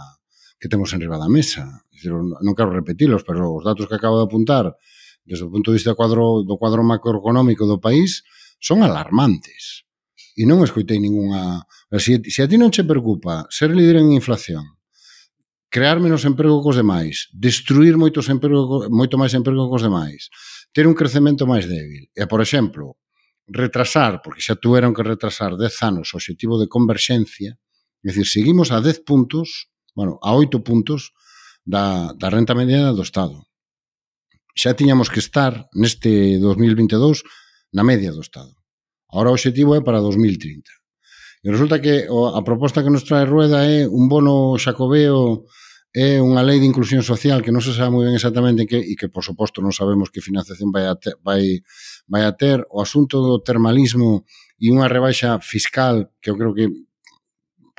que 0.55 0.71
temos 0.71 0.95
en 0.95 1.03
riba 1.03 1.19
da 1.19 1.27
mesa. 1.27 1.83
Dicir, 1.91 2.15
non 2.15 2.55
quero 2.55 2.71
repetilos, 2.71 3.27
pero 3.27 3.51
os 3.51 3.67
datos 3.67 3.91
que 3.91 3.99
acabo 3.99 4.15
de 4.15 4.31
apuntar 4.31 4.79
desde 5.27 5.43
o 5.43 5.51
punto 5.51 5.75
de 5.75 5.81
vista 5.81 5.91
do 5.91 5.99
cuadro, 5.99 6.47
do 6.47 6.55
cuadro 6.55 6.87
macroeconómico 6.87 7.67
do 7.67 7.83
país 7.83 8.23
son 8.63 8.79
alarmantes 8.79 9.84
e 10.35 10.43
non 10.43 10.61
escoitei 10.61 10.99
ninguna... 10.99 11.63
Se, 11.95 12.19
se 12.27 12.43
a 12.43 12.47
ti 12.47 12.59
non 12.59 12.69
che 12.69 12.83
preocupa 12.83 13.47
ser 13.47 13.71
líder 13.71 14.03
en 14.03 14.11
inflación, 14.11 14.75
crear 15.71 15.99
menos 15.99 16.27
emprego 16.27 16.59
cos 16.59 16.75
demais, 16.75 17.31
destruir 17.31 17.95
moitos 17.95 18.27
emprego, 18.27 18.91
moito 18.91 19.15
máis 19.15 19.31
emprego 19.31 19.71
cos 19.71 19.83
demais, 19.83 20.27
ter 20.75 20.87
un 20.87 20.95
crecemento 20.95 21.47
máis 21.47 21.67
débil, 21.67 22.11
e, 22.11 22.23
por 22.27 22.43
exemplo, 22.43 22.99
retrasar, 23.47 24.19
porque 24.19 24.43
xa 24.43 24.59
tuveron 24.59 24.91
que 24.91 25.03
retrasar 25.03 25.55
10 25.55 25.83
anos 25.83 26.11
o 26.11 26.17
objetivo 26.19 26.59
de 26.59 26.67
converxencia, 26.67 27.55
é 27.55 28.07
dicir, 28.11 28.27
seguimos 28.27 28.71
a 28.75 28.79
10 28.83 29.07
puntos, 29.07 29.71
bueno, 29.95 30.19
a 30.21 30.35
8 30.35 30.63
puntos 30.63 31.15
da, 31.63 32.11
da 32.13 32.29
renta 32.29 32.53
mediana 32.53 32.93
do 32.93 33.03
Estado. 33.03 33.43
Xa 34.55 34.75
tiñamos 34.79 35.11
que 35.11 35.19
estar 35.19 35.67
neste 35.75 36.39
2022 36.39 37.23
na 37.75 37.83
media 37.83 38.15
do 38.15 38.23
Estado. 38.23 38.55
Ahora 39.15 39.31
o 39.31 39.35
objetivo 39.39 39.71
é 39.73 39.81
para 39.81 40.03
2030. 40.03 40.67
E 41.39 41.47
resulta 41.47 41.79
que 41.79 42.03
a 42.11 42.41
proposta 42.43 42.83
que 42.83 42.91
nos 42.91 43.07
trae 43.07 43.23
Rueda 43.23 43.63
é 43.63 43.87
un 43.87 44.11
bono 44.11 44.59
xacobeo 44.59 45.47
é 45.95 46.19
unha 46.19 46.43
lei 46.43 46.59
de 46.59 46.67
inclusión 46.67 46.99
social 46.99 47.39
que 47.39 47.55
non 47.55 47.63
se 47.63 47.71
sabe 47.71 47.95
moi 47.95 48.03
ben 48.03 48.19
exactamente 48.19 48.67
que, 48.67 48.75
e 48.75 48.99
que, 48.99 49.07
por 49.07 49.23
suposto, 49.23 49.63
non 49.63 49.71
sabemos 49.71 50.11
que 50.11 50.19
financiación 50.19 50.67
vai 50.67 50.91
a 50.91 50.99
ter, 50.99 51.15
vai, 51.23 51.63
vai 52.11 52.27
a 52.27 52.35
ter. 52.35 52.67
O 52.67 52.83
asunto 52.83 53.23
do 53.23 53.39
termalismo 53.39 54.27
e 54.59 54.67
unha 54.67 54.91
rebaixa 54.91 55.39
fiscal 55.39 56.11
que 56.19 56.27
eu 56.27 56.35
creo 56.35 56.51
que 56.51 56.67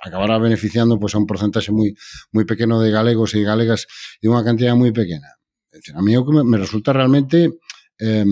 acabará 0.00 0.40
beneficiando 0.40 0.97
pois, 0.97 1.12
a 1.12 1.21
un 1.21 1.28
porcentaxe 1.28 1.69
moi, 1.76 1.93
moi 2.33 2.49
pequeno 2.49 2.81
de 2.81 2.88
galegos 2.88 3.37
e 3.37 3.45
galegas 3.45 3.85
e 4.25 4.33
unha 4.33 4.40
cantidad 4.40 4.73
moi 4.73 4.97
pequena. 4.97 5.37
É 5.69 5.76
dicir, 5.76 5.93
a 5.93 6.00
mí 6.00 6.16
o 6.16 6.25
que 6.25 6.33
me, 6.33 6.40
me 6.40 6.57
resulta 6.57 6.97
realmente 6.97 7.61
eh, 8.00 8.25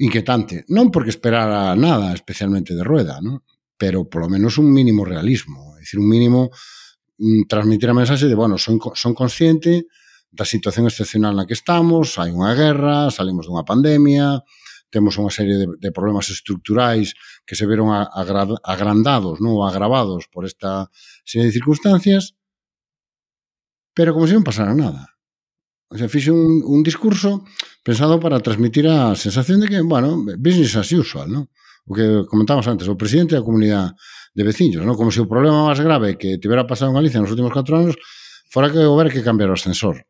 inquietante. 0.00 0.64
Non 0.72 0.88
porque 0.88 1.12
esperara 1.12 1.76
nada 1.76 2.16
especialmente 2.16 2.72
de 2.72 2.82
Rueda, 2.82 3.20
¿no? 3.20 3.44
pero 3.80 4.04
polo 4.04 4.28
menos 4.28 4.60
un 4.60 4.68
mínimo 4.68 5.08
realismo, 5.08 5.72
é 5.76 5.80
dicir, 5.80 5.96
un 5.96 6.08
mínimo 6.08 6.52
mm, 7.16 7.48
transmitir 7.48 7.88
a 7.88 7.96
mensaxe 7.96 8.28
de, 8.28 8.36
bueno, 8.36 8.60
son, 8.60 8.76
son 8.76 9.16
consciente 9.16 9.88
da 10.28 10.44
situación 10.44 10.84
excepcional 10.84 11.32
na 11.32 11.48
que 11.48 11.56
estamos, 11.56 12.20
hai 12.20 12.28
unha 12.28 12.52
guerra, 12.52 13.08
salimos 13.08 13.48
dunha 13.48 13.64
pandemia, 13.64 14.44
temos 14.92 15.16
unha 15.16 15.32
serie 15.32 15.56
de, 15.56 15.66
de 15.80 15.90
problemas 15.96 16.28
estructurais 16.28 17.16
que 17.48 17.56
se 17.56 17.64
veron 17.64 17.88
agra, 17.88 18.44
agrandados, 18.60 19.40
non 19.40 19.64
agravados 19.64 20.28
por 20.28 20.44
esta 20.44 20.92
serie 21.24 21.48
de 21.48 21.56
circunstancias, 21.56 22.36
pero 23.96 24.12
como 24.12 24.28
se 24.28 24.36
non 24.36 24.44
pasara 24.44 24.76
nada. 24.76 25.16
O 25.88 25.96
sea, 25.96 26.06
fixe 26.06 26.30
un, 26.30 26.60
un 26.68 26.84
discurso 26.84 27.48
pensado 27.82 28.20
para 28.20 28.40
transmitir 28.40 28.88
a 28.88 29.14
sensación 29.16 29.60
de 29.60 29.68
que, 29.68 29.80
bueno, 29.80 30.24
business 30.38 30.76
as 30.76 30.92
usual, 30.92 31.30
¿no? 31.30 31.48
O 31.86 31.94
que 31.94 32.24
comentamos 32.28 32.68
antes, 32.68 32.86
o 32.88 32.96
presidente 32.96 33.34
da 33.34 33.42
comunidade 33.42 33.96
de 34.34 34.42
veciños, 34.44 34.84
¿no? 34.84 34.94
Como 34.94 35.10
se 35.10 35.24
o 35.24 35.30
problema 35.30 35.66
máis 35.66 35.80
grave 35.80 36.20
que 36.20 36.38
tivera 36.38 36.68
pasado 36.68 36.92
en 36.92 36.98
Galicia 37.00 37.18
nos 37.18 37.32
últimos 37.32 37.52
4 37.52 37.76
anos 37.76 37.94
fora 38.50 38.70
que 38.70 38.84
houber 38.84 39.08
que 39.10 39.24
cambiar 39.24 39.50
o 39.50 39.56
ascensor. 39.56 40.06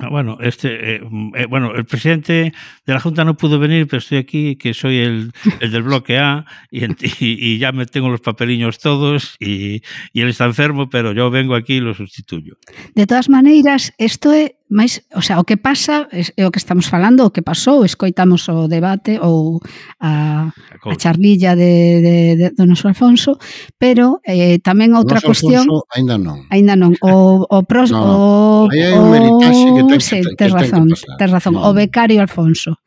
Ah, 0.00 0.08
bueno, 0.08 0.38
este, 0.40 0.96
eh, 0.96 1.00
eh, 1.36 1.46
bueno, 1.46 1.74
el 1.74 1.84
presidente 1.84 2.52
de 2.86 2.92
la 2.92 3.00
Junta 3.00 3.24
no 3.24 3.36
pudo 3.36 3.58
venir, 3.58 3.86
pero 3.86 3.98
estoy 3.98 4.16
aquí, 4.16 4.56
que 4.56 4.72
soy 4.72 4.98
el, 4.98 5.32
el 5.60 5.70
del 5.70 5.82
bloque 5.82 6.16
A 6.16 6.46
y, 6.70 6.84
y, 6.86 6.90
y, 7.20 7.58
ya 7.58 7.72
me 7.72 7.84
tengo 7.84 8.08
los 8.08 8.22
papeliños 8.22 8.78
todos 8.78 9.36
y, 9.38 9.82
y 10.14 10.20
él 10.22 10.28
está 10.28 10.46
enfermo, 10.46 10.88
pero 10.88 11.12
yo 11.12 11.30
vengo 11.30 11.54
aquí 11.54 11.74
y 11.74 11.80
lo 11.80 11.92
sustituyo. 11.92 12.56
De 12.94 13.06
todas 13.06 13.28
maneiras, 13.28 13.92
isto 13.98 14.32
é 14.32 14.59
Mais, 14.70 15.02
o 15.18 15.20
sea, 15.20 15.42
o 15.42 15.44
que 15.44 15.58
pasa 15.58 16.06
é 16.14 16.46
o 16.46 16.54
que 16.54 16.62
estamos 16.62 16.86
falando, 16.86 17.26
o 17.26 17.34
que 17.34 17.42
pasou, 17.42 17.82
escoitamos 17.82 18.46
o 18.46 18.70
debate 18.70 19.18
ou 19.18 19.58
a, 19.98 20.46
a 20.86 20.94
charlilla 20.94 21.58
de, 21.58 21.98
de, 21.98 22.16
de 22.38 22.46
do 22.54 22.70
noso 22.70 22.86
Alfonso, 22.86 23.34
pero 23.82 24.22
eh, 24.22 24.62
tamén 24.62 24.94
outra 24.94 25.18
noso 25.18 25.34
cuestión... 25.34 25.66
Alfonso, 25.66 25.90
ainda 25.90 26.16
non. 26.22 26.46
Ainda 26.54 26.78
non. 26.78 26.94
O, 27.02 27.42
o 27.50 27.58
pros... 27.66 27.90
No, 28.00 28.06
o, 28.06 28.70
hai 28.70 28.94
un 28.94 29.10
meritaxe 29.10 29.66
que 29.74 29.82
ten, 29.90 30.00
sí, 30.00 30.18
que, 30.22 30.46
ten, 30.46 30.50
razón, 30.54 30.86
que 30.94 31.26
razón, 31.26 31.54
no. 31.58 31.66
o 31.66 31.74
becario 31.74 32.22
Alfonso. 32.22 32.78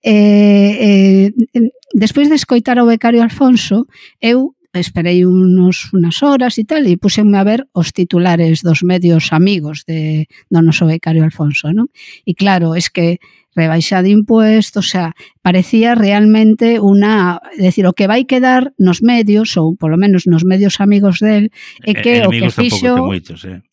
Eh, 0.00 1.28
eh, 1.28 1.70
despois 1.92 2.32
de 2.32 2.40
escoitar 2.40 2.80
o 2.80 2.88
becario 2.88 3.20
Alfonso, 3.20 3.84
eu 4.16 4.56
esperei 4.74 5.24
unos, 5.24 5.92
unas 5.92 6.22
horas 6.22 6.58
e 6.58 6.64
tal, 6.64 6.84
e 6.84 7.00
puxenme 7.00 7.38
a 7.40 7.44
ver 7.44 7.64
os 7.72 7.92
titulares 7.92 8.60
dos 8.60 8.84
medios 8.84 9.32
amigos 9.32 9.84
de, 9.88 10.28
do 10.52 10.60
noso 10.60 10.84
becario 10.84 11.24
Alfonso, 11.24 11.72
non? 11.72 11.88
E 12.28 12.36
claro, 12.36 12.76
es 12.76 12.92
que 12.92 13.18
rebaixa 13.56 14.02
de 14.02 14.10
impuestos, 14.10 14.86
o 14.86 14.88
sea, 14.88 15.08
parecía 15.42 15.96
realmente 15.96 16.78
unha, 16.78 17.42
decir, 17.58 17.88
o 17.88 17.96
que 17.96 18.06
vai 18.06 18.28
quedar 18.28 18.70
nos 18.78 19.00
medios, 19.02 19.56
ou 19.56 19.74
polo 19.74 19.96
menos 19.96 20.28
nos 20.28 20.44
medios 20.44 20.78
amigos 20.78 21.18
del, 21.18 21.50
é 21.82 21.92
que 21.96 22.22
eh, 22.22 22.28
o 22.28 22.30
que 22.30 22.52
fixo... 22.52 22.94
Moitos, 23.00 23.42
eh? 23.48 23.64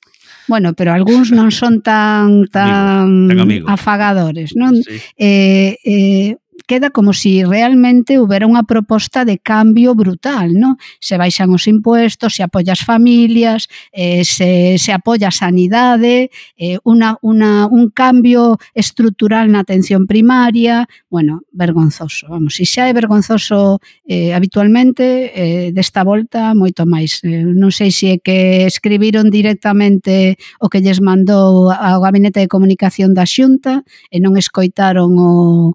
Bueno, 0.48 0.74
pero 0.78 0.94
algúns 0.94 1.34
non 1.34 1.50
son 1.50 1.82
tan 1.82 2.46
tan, 2.54 3.26
amigos, 3.26 3.30
tan 3.34 3.40
amigos. 3.42 3.68
afagadores, 3.70 4.50
non? 4.54 4.78
Sí. 4.78 5.02
Eh, 5.18 5.74
eh, 5.82 6.38
queda 6.66 6.90
como 6.90 7.14
se 7.14 7.26
si 7.26 7.44
realmente 7.44 8.22
houbera 8.22 8.46
unha 8.46 8.70
proposta 8.70 9.26
de 9.26 9.42
cambio 9.42 9.98
brutal, 9.98 10.54
non? 10.54 10.78
Se 11.02 11.18
baixan 11.18 11.50
os 11.50 11.66
impuestos, 11.66 12.38
se 12.38 12.46
apoia 12.46 12.78
as 12.78 12.86
familias, 12.86 13.66
eh, 13.90 14.22
se, 14.22 14.78
se 14.78 14.94
apoia 14.94 15.34
a 15.34 15.34
sanidade, 15.34 16.30
eh, 16.54 16.78
una, 16.86 17.18
una, 17.26 17.66
un 17.66 17.90
cambio 17.90 18.62
estrutural 18.78 19.50
na 19.50 19.66
atención 19.66 20.06
primaria, 20.06 20.86
bueno, 21.10 21.42
vergonzoso, 21.50 22.30
vamos, 22.30 22.62
se 22.62 22.70
xa 22.70 22.86
é 22.86 22.94
vergonzoso 22.94 23.82
eh, 24.06 24.38
habitualmente, 24.38 25.34
eh, 25.34 25.74
desta 25.74 26.06
volta 26.06 26.54
moito 26.54 26.86
máis. 26.86 27.26
Eh, 27.26 27.42
non 27.42 27.74
sei 27.74 27.90
se 27.90 28.14
é 28.14 28.22
que 28.22 28.70
escribiron 28.70 29.34
directamente 29.34 30.38
o 30.62 30.70
que 30.70 30.78
lles 30.86 31.02
mandou 31.02 31.74
ao 31.74 32.06
Gabinete 32.06 32.46
de 32.46 32.54
Comunicación 32.54 33.18
da 33.18 33.26
Xunta 33.26 33.82
e 34.14 34.22
non 34.22 34.38
escoitaron 34.38 35.10
o, 35.18 35.74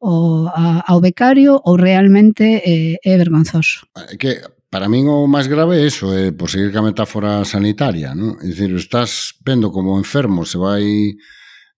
o 0.00 0.46
a, 0.46 0.84
ao 0.86 1.00
becario 1.00 1.60
ou 1.64 1.76
realmente 1.76 2.62
eh, 2.64 2.98
é 3.02 3.16
vergonzoso. 3.16 3.86
Ah, 3.94 4.06
que 4.18 4.40
para 4.70 4.88
min 4.88 5.08
o 5.08 5.26
máis 5.26 5.48
grave 5.48 5.80
é 5.80 5.86
iso, 5.86 6.12
é 6.12 6.30
por 6.30 6.52
seguir 6.52 6.70
ca 6.70 6.84
metáfora 6.84 7.42
sanitaria, 7.44 8.14
non? 8.14 8.36
É 8.38 8.46
dicir, 8.46 8.70
estás 8.76 9.34
vendo 9.40 9.72
como 9.72 9.98
enfermo 9.98 10.44
se 10.44 10.60
vai 10.60 10.84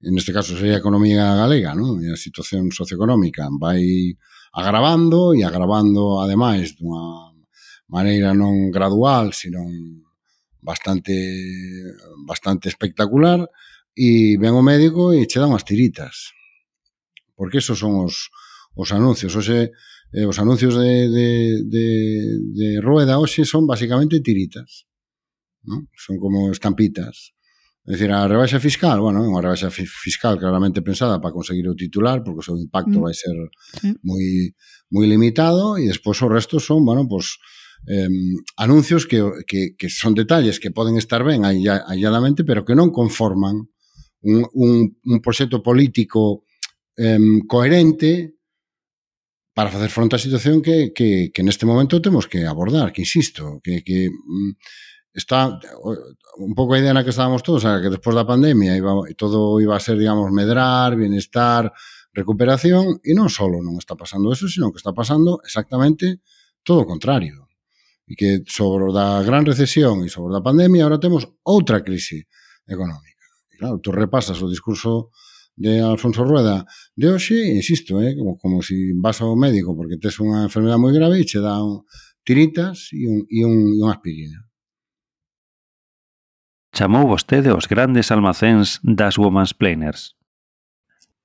en 0.02 0.14
este 0.16 0.32
caso 0.32 0.56
sería 0.56 0.80
a 0.80 0.82
economía 0.82 1.36
galega, 1.36 1.72
non? 1.76 2.02
E 2.02 2.10
a 2.10 2.18
situación 2.18 2.68
socioeconómica 2.74 3.46
vai 3.56 4.16
agravando 4.52 5.32
e 5.36 5.46
agravando 5.46 6.18
ademais 6.18 6.74
dunha 6.74 7.30
maneira 7.86 8.34
non 8.34 8.74
gradual, 8.74 9.32
sino 9.32 9.62
bastante 10.60 11.14
bastante 12.26 12.68
espectacular 12.68 13.46
e 13.94 14.36
ven 14.36 14.54
o 14.54 14.62
médico 14.66 15.14
e 15.14 15.24
che 15.30 15.38
dá 15.38 15.46
unhas 15.46 15.64
tiritas 15.64 16.34
porque 17.40 17.56
esos 17.56 17.78
son 17.78 18.04
os, 18.04 18.28
os 18.76 18.92
anuncios. 18.92 19.32
Oxe, 19.32 19.72
eh, 20.12 20.26
os 20.28 20.36
anuncios 20.36 20.76
de, 20.76 21.08
de, 21.08 21.28
de, 21.64 21.86
de 22.52 22.68
Rueda 22.84 23.16
hoxe 23.16 23.48
son 23.48 23.64
basicamente 23.64 24.20
tiritas. 24.20 24.84
¿no? 25.64 25.88
Son 25.96 26.20
como 26.20 26.52
estampitas. 26.52 27.32
É 27.88 27.96
dicir, 27.96 28.12
a 28.12 28.28
rebaixa 28.28 28.60
fiscal, 28.60 29.00
bueno, 29.00 29.24
é 29.24 29.26
unha 29.26 29.40
rebaixa 29.40 29.72
fiscal 29.72 30.36
claramente 30.36 30.84
pensada 30.84 31.16
para 31.16 31.32
conseguir 31.32 31.64
o 31.64 31.72
titular, 31.72 32.20
porque 32.20 32.44
o 32.44 32.46
seu 32.52 32.60
impacto 32.60 33.00
mm. 33.00 33.04
vai 33.08 33.16
ser 33.16 33.32
sí. 33.80 33.96
moi 34.04 34.52
moi 34.92 35.08
limitado 35.08 35.80
e 35.80 35.88
despois 35.88 36.20
o 36.20 36.28
resto 36.28 36.60
son, 36.60 36.84
bueno, 36.84 37.08
pois 37.08 37.40
eh, 37.88 38.12
anuncios 38.60 39.08
que, 39.08 39.24
que, 39.48 39.80
que 39.80 39.88
son 39.88 40.12
detalles 40.12 40.60
que 40.60 40.76
poden 40.76 41.00
estar 41.00 41.24
ben 41.24 41.48
aïlladamente, 41.48 42.44
pero 42.44 42.68
que 42.68 42.76
non 42.76 42.92
conforman 42.92 43.64
un, 44.28 44.44
un, 44.52 44.92
un 44.92 45.18
proxecto 45.24 45.64
político 45.64 46.44
eh, 47.00 47.18
coherente 47.48 48.36
para 49.56 49.72
facer 49.72 49.88
fronte 49.88 50.16
á 50.16 50.20
situación 50.20 50.60
que, 50.60 50.92
que, 50.92 51.32
que 51.32 51.42
neste 51.42 51.64
momento 51.64 52.04
temos 52.04 52.28
que 52.28 52.44
abordar, 52.44 52.92
que 52.92 53.02
insisto, 53.02 53.60
que, 53.64 53.80
que 53.80 54.12
mm, 54.12 54.52
está 55.12 55.58
un 56.38 56.54
pouco 56.54 56.74
a 56.74 56.80
idea 56.80 56.94
na 56.94 57.02
que 57.02 57.10
estábamos 57.10 57.42
todos, 57.42 57.64
a 57.64 57.80
que 57.82 57.90
despois 57.90 58.14
da 58.14 58.28
pandemia 58.28 58.76
iba, 58.76 58.92
todo 59.16 59.58
iba 59.58 59.74
a 59.74 59.82
ser, 59.82 59.98
digamos, 59.98 60.30
medrar, 60.30 60.94
bienestar, 60.94 61.72
recuperación, 62.12 63.02
e 63.02 63.12
non 63.16 63.28
só 63.32 63.50
non 63.50 63.74
está 63.80 63.98
pasando 63.98 64.30
eso, 64.30 64.46
sino 64.46 64.70
que 64.70 64.78
está 64.78 64.94
pasando 64.94 65.42
exactamente 65.42 66.22
todo 66.62 66.84
o 66.84 66.88
contrario. 66.88 67.50
E 68.06 68.14
que 68.14 68.42
sobre 68.46 68.90
da 68.90 69.22
gran 69.22 69.46
recesión 69.46 70.02
e 70.02 70.08
sobre 70.10 70.34
da 70.34 70.42
pandemia 70.42 70.86
ahora 70.86 71.02
temos 71.02 71.26
outra 71.46 71.82
crise 71.82 72.26
económica. 72.66 73.26
E 73.50 73.58
claro, 73.58 73.78
tú 73.82 73.90
repasas 73.90 74.38
o 74.42 74.50
discurso 74.50 75.10
de 75.60 75.80
Alfonso 75.84 76.24
Rueda 76.24 76.64
de 76.96 77.12
hoxe, 77.12 77.36
insisto, 77.52 78.00
eh, 78.00 78.16
como, 78.16 78.38
como 78.38 78.62
si 78.62 78.96
vas 78.96 79.20
ao 79.20 79.36
médico 79.36 79.76
porque 79.76 80.00
tes 80.00 80.16
unha 80.16 80.48
enfermedade 80.48 80.80
moi 80.80 80.96
grave 80.96 81.20
e 81.20 81.28
che 81.28 81.36
dá 81.36 81.60
un, 81.60 81.84
tiritas 82.24 82.88
e, 82.96 83.04
un, 83.04 83.28
e, 83.28 83.44
un, 83.44 83.76
e 83.76 83.84
unha 83.84 83.92
aspirina. 83.92 84.40
Chamou 86.72 87.04
vostede 87.04 87.52
os 87.52 87.68
grandes 87.68 88.08
almacéns 88.08 88.80
das 88.80 89.20
Women's 89.20 89.52
Planers. 89.52 90.16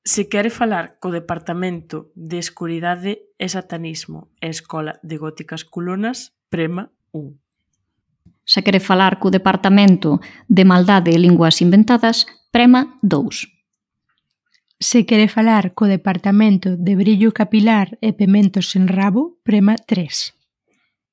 Se 0.03 0.27
quere 0.27 0.51
falar 0.51 0.99
co 0.99 1.15
Departamento 1.15 2.11
de 2.19 2.35
Escuridade 2.35 3.31
e 3.39 3.47
Satanismo 3.47 4.35
e 4.43 4.51
Escola 4.51 4.99
de 4.99 5.15
Góticas 5.15 5.63
Culonas, 5.63 6.35
prema 6.51 6.91
1. 7.15 7.39
Se 8.43 8.67
quere 8.67 8.83
falar 8.83 9.15
co 9.15 9.31
Departamento 9.31 10.19
de 10.51 10.67
Maldade 10.67 11.15
e 11.15 11.23
Linguas 11.23 11.63
Inventadas, 11.63 12.27
prema 12.51 12.99
2. 12.99 13.54
Se 14.79 15.05
quere 15.05 15.29
falar 15.29 15.71
co 15.71 15.87
Departamento 15.87 16.75
de 16.75 16.99
Brillo 16.99 17.31
Capilar 17.31 17.95
e 18.03 18.11
Pementos 18.11 18.75
en 18.75 18.91
Rabo, 18.91 19.39
prema 19.47 19.79
3. 19.79 20.35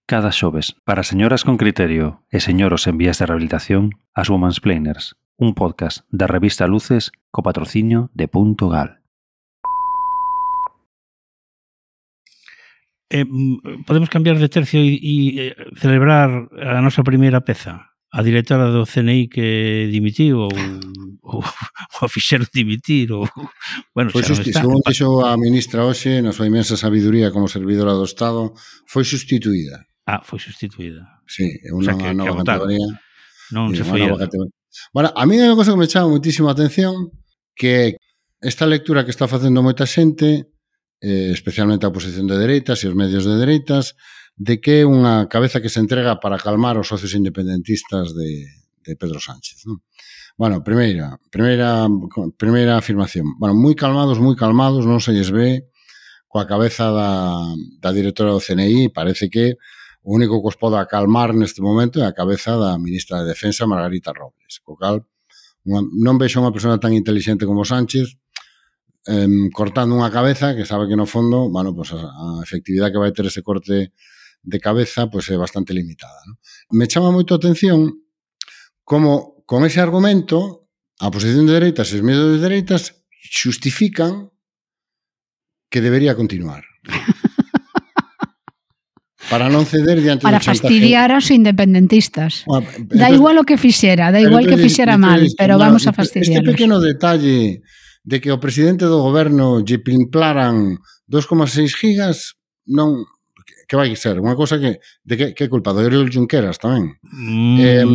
Cada 0.02 0.34
xoves, 0.34 0.74
para 0.82 1.06
señoras 1.06 1.46
con 1.46 1.54
criterio 1.54 2.26
e 2.26 2.42
señoros 2.42 2.90
en 2.90 2.98
vías 2.98 3.22
de 3.22 3.30
rehabilitación, 3.30 3.94
as 4.18 4.26
Women's 4.26 4.58
Planers, 4.58 5.14
un 5.38 5.54
podcast 5.54 6.02
da 6.10 6.26
revista 6.26 6.66
Luces 6.66 7.14
co 7.30 7.46
patrocinio 7.46 8.10
de 8.18 8.26
Punto 8.26 8.66
Gal. 8.66 8.98
Eh, 13.14 13.28
podemos 13.86 14.10
cambiar 14.10 14.42
de 14.42 14.50
tercio 14.50 14.82
e, 14.82 14.98
e 14.98 15.14
eh, 15.38 15.54
celebrar 15.78 16.50
a 16.50 16.82
nosa 16.82 17.06
primeira 17.06 17.46
peza 17.46 17.91
a 18.12 18.20
directora 18.20 18.68
do 18.68 18.84
CNI 18.84 19.28
que 19.32 19.88
dimitiu 19.88 20.44
ou, 20.44 20.52
ou, 21.24 21.40
ou 21.40 22.00
a 22.04 22.08
fixeron 22.12 22.44
dimitir 22.52 23.08
ou, 23.08 23.24
bueno, 23.96 24.12
foi 24.12 24.20
justi, 24.20 24.52
está, 24.52 24.60
según 24.60 24.84
dixo 24.84 25.24
a 25.24 25.32
ministra 25.40 25.88
hoxe 25.88 26.20
na 26.20 26.36
súa 26.36 26.44
imensa 26.44 26.76
sabiduría 26.76 27.32
como 27.32 27.48
servidora 27.48 27.96
do 27.96 28.04
Estado 28.04 28.52
foi 28.84 29.08
sustituída. 29.08 29.88
Ah, 30.04 30.20
foi 30.20 30.36
sustituída. 30.36 31.08
Sí, 31.24 31.48
é 31.64 31.72
unha 31.72 31.80
o 31.80 31.84
sea, 31.88 31.96
que, 31.96 32.12
nova 32.12 32.44
que 32.44 32.52
categoría. 32.52 32.88
Non 33.56 33.72
se 33.72 33.80
foi 33.80 34.04
categoría. 34.04 34.52
bueno, 34.92 35.08
a 35.16 35.24
mí 35.24 35.40
é 35.40 35.48
unha 35.48 35.56
cosa 35.56 35.72
que 35.72 35.80
me 35.80 35.88
chama 35.88 36.12
moitísima 36.12 36.52
atención 36.52 37.16
que 37.56 37.96
esta 38.44 38.68
lectura 38.68 39.08
que 39.08 39.14
está 39.14 39.24
facendo 39.24 39.64
moita 39.64 39.88
xente 39.88 40.52
eh, 41.00 41.32
especialmente 41.32 41.88
a 41.88 41.92
oposición 41.92 42.28
de 42.28 42.36
dereitas 42.36 42.84
e 42.84 42.92
os 42.92 42.96
medios 42.96 43.24
de 43.24 43.40
dereitas 43.40 43.96
de 44.36 44.60
que 44.60 44.82
é 44.82 44.88
unha 44.88 45.28
cabeza 45.28 45.60
que 45.60 45.68
se 45.68 45.80
entrega 45.80 46.18
para 46.18 46.40
calmar 46.40 46.80
os 46.80 46.88
socios 46.88 47.12
independentistas 47.14 48.16
de, 48.16 48.48
de 48.82 48.92
Pedro 48.96 49.20
Sánchez. 49.20 49.68
Non? 49.68 49.84
Bueno, 50.36 50.64
primeira, 50.64 51.20
primeira, 51.30 51.86
primeira 52.40 52.80
afirmación. 52.80 53.36
Bueno, 53.36 53.54
moi 53.54 53.76
calmados, 53.76 54.16
moi 54.16 54.34
calmados, 54.34 54.88
non 54.88 54.98
se 54.98 55.12
lles 55.12 55.28
ve 55.28 55.68
coa 56.32 56.48
cabeza 56.48 56.88
da, 56.88 57.44
da 57.78 57.90
directora 57.92 58.32
do 58.32 58.40
CNI, 58.40 58.88
parece 58.88 59.28
que 59.28 59.60
o 60.02 60.16
único 60.16 60.40
que 60.40 60.48
os 60.48 60.56
poda 60.56 60.88
calmar 60.88 61.36
neste 61.36 61.60
momento 61.60 62.00
é 62.00 62.08
a 62.08 62.16
cabeza 62.16 62.56
da 62.56 62.74
ministra 62.80 63.20
de 63.20 63.28
Defensa, 63.28 63.68
Margarita 63.68 64.16
Robles. 64.16 64.58
Co 64.64 64.74
cal, 64.80 65.04
unha, 65.68 65.84
non 65.84 66.16
vexo 66.16 66.40
unha 66.40 66.50
persona 66.50 66.80
tan 66.80 66.96
inteligente 66.96 67.44
como 67.44 67.68
Sánchez 67.68 68.16
eh, 69.06 69.28
cortando 69.52 69.94
unha 69.94 70.10
cabeza 70.10 70.56
que 70.56 70.64
sabe 70.64 70.88
que 70.88 70.98
no 70.98 71.06
fondo, 71.06 71.52
bueno, 71.52 71.76
pues 71.76 71.92
a, 71.92 72.00
a 72.00 72.26
efectividade 72.42 72.96
que 72.96 73.02
vai 73.02 73.12
ter 73.12 73.28
ese 73.28 73.44
corte 73.44 73.92
de 74.42 74.58
cabeza 74.58 75.06
pois 75.06 75.30
é 75.30 75.34
eh, 75.34 75.38
bastante 75.38 75.72
limitada. 75.72 76.20
¿no? 76.26 76.38
Me 76.74 76.86
chama 76.86 77.14
moito 77.14 77.34
a 77.34 77.38
atención 77.38 78.02
como 78.82 79.42
con 79.46 79.64
ese 79.64 79.80
argumento 79.80 80.68
a 80.98 81.10
posición 81.10 81.46
de 81.46 81.58
dereitas 81.58 81.90
e 81.90 81.98
os 81.98 82.04
medios 82.06 82.36
de 82.36 82.42
dereitas 82.42 83.06
xustifican 83.22 84.30
que 85.70 85.80
debería 85.80 86.18
continuar. 86.18 86.62
para 89.32 89.48
non 89.48 89.64
ceder 89.64 90.02
diante 90.02 90.26
para 90.26 90.36
do 90.36 90.44
chantaje. 90.44 90.60
Para 90.60 90.76
fastidiar 90.76 91.08
aos 91.14 91.32
independentistas. 91.32 92.44
Ah, 92.50 92.60
entonces, 92.60 93.00
da 93.00 93.08
igual 93.08 93.40
o 93.40 93.48
que 93.48 93.56
fixera, 93.56 94.12
da 94.12 94.20
igual 94.20 94.44
entonces, 94.44 94.60
que 94.60 94.68
fixera 94.68 95.00
mal, 95.00 95.24
entonces, 95.24 95.38
pero 95.40 95.56
vamos 95.56 95.88
a 95.88 95.96
fastidiar. 95.96 96.44
Este 96.44 96.52
pequeno 96.52 96.82
detalle 96.82 97.64
de 98.04 98.16
que 98.20 98.28
o 98.34 98.42
presidente 98.42 98.84
do 98.84 99.00
goberno 99.00 99.64
lle 99.64 99.80
plimplaran 99.80 100.76
2,6 101.08 101.72
gigas 101.72 102.36
non 102.68 103.06
que 103.68 103.76
vai 103.76 103.92
ser 103.96 104.18
unha 104.18 104.36
cousa 104.38 104.58
que 104.58 104.82
de 105.06 105.14
que, 105.14 105.26
que 105.34 105.50
culpa 105.52 105.72
do 105.72 105.84
Oriol 105.84 106.10
Junqueras 106.10 106.58
tamén. 106.58 106.98
Mm. 107.02 107.56
Eh, 107.60 107.86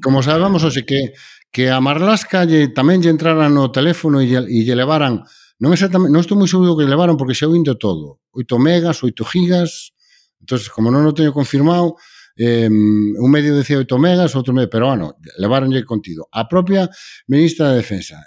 como 0.00 0.22
sabemos, 0.22 0.64
oxe, 0.64 0.84
que 0.84 1.14
que 1.54 1.70
a 1.70 1.78
Marlasca 1.78 2.42
lle, 2.42 2.74
tamén 2.74 2.98
lle 2.98 3.14
entraran 3.14 3.54
no 3.54 3.70
teléfono 3.70 4.18
e 4.18 4.26
lle, 4.26 4.42
e 4.42 4.66
lle 4.66 4.74
levaran 4.74 5.22
non 5.62 5.70
exactamente, 5.70 6.10
non 6.10 6.26
estou 6.26 6.34
moi 6.34 6.50
seguro 6.50 6.74
que 6.74 6.82
levaron 6.82 7.14
porque 7.14 7.38
xa 7.38 7.46
indo 7.46 7.78
todo, 7.78 8.18
8 8.34 8.58
megas, 8.58 9.06
8 9.06 9.22
gigas, 9.22 9.94
entonces 10.42 10.66
como 10.66 10.90
non 10.90 11.06
o 11.06 11.14
teño 11.14 11.30
confirmado, 11.30 11.94
eh, 12.34 12.66
un 12.66 13.30
medio 13.30 13.54
decía 13.54 13.78
8 13.78 13.86
megas, 14.02 14.34
outro 14.34 14.50
medio, 14.50 14.66
pero 14.66 14.90
bueno, 14.90 15.14
levaronlle 15.38 15.86
contido. 15.86 16.26
A 16.34 16.50
propia 16.50 16.90
ministra 17.30 17.70
de 17.70 17.86
Defensa, 17.86 18.18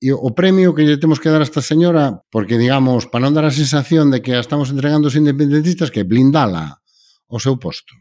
E 0.00 0.16
o 0.16 0.32
premio 0.32 0.72
que 0.72 0.88
lle 0.88 0.96
temos 0.96 1.20
que 1.20 1.28
dar 1.28 1.44
a 1.44 1.48
esta 1.48 1.60
señora, 1.60 2.24
porque, 2.32 2.56
digamos, 2.56 3.04
para 3.04 3.28
non 3.28 3.36
dar 3.36 3.44
a 3.44 3.52
sensación 3.52 4.08
de 4.08 4.24
que 4.24 4.32
a 4.32 4.40
estamos 4.40 4.72
entregando 4.72 5.12
os 5.12 5.18
independentistas, 5.18 5.92
que 5.92 6.08
blindala 6.08 6.80
o 7.28 7.36
seu 7.36 7.60
posto. 7.60 7.92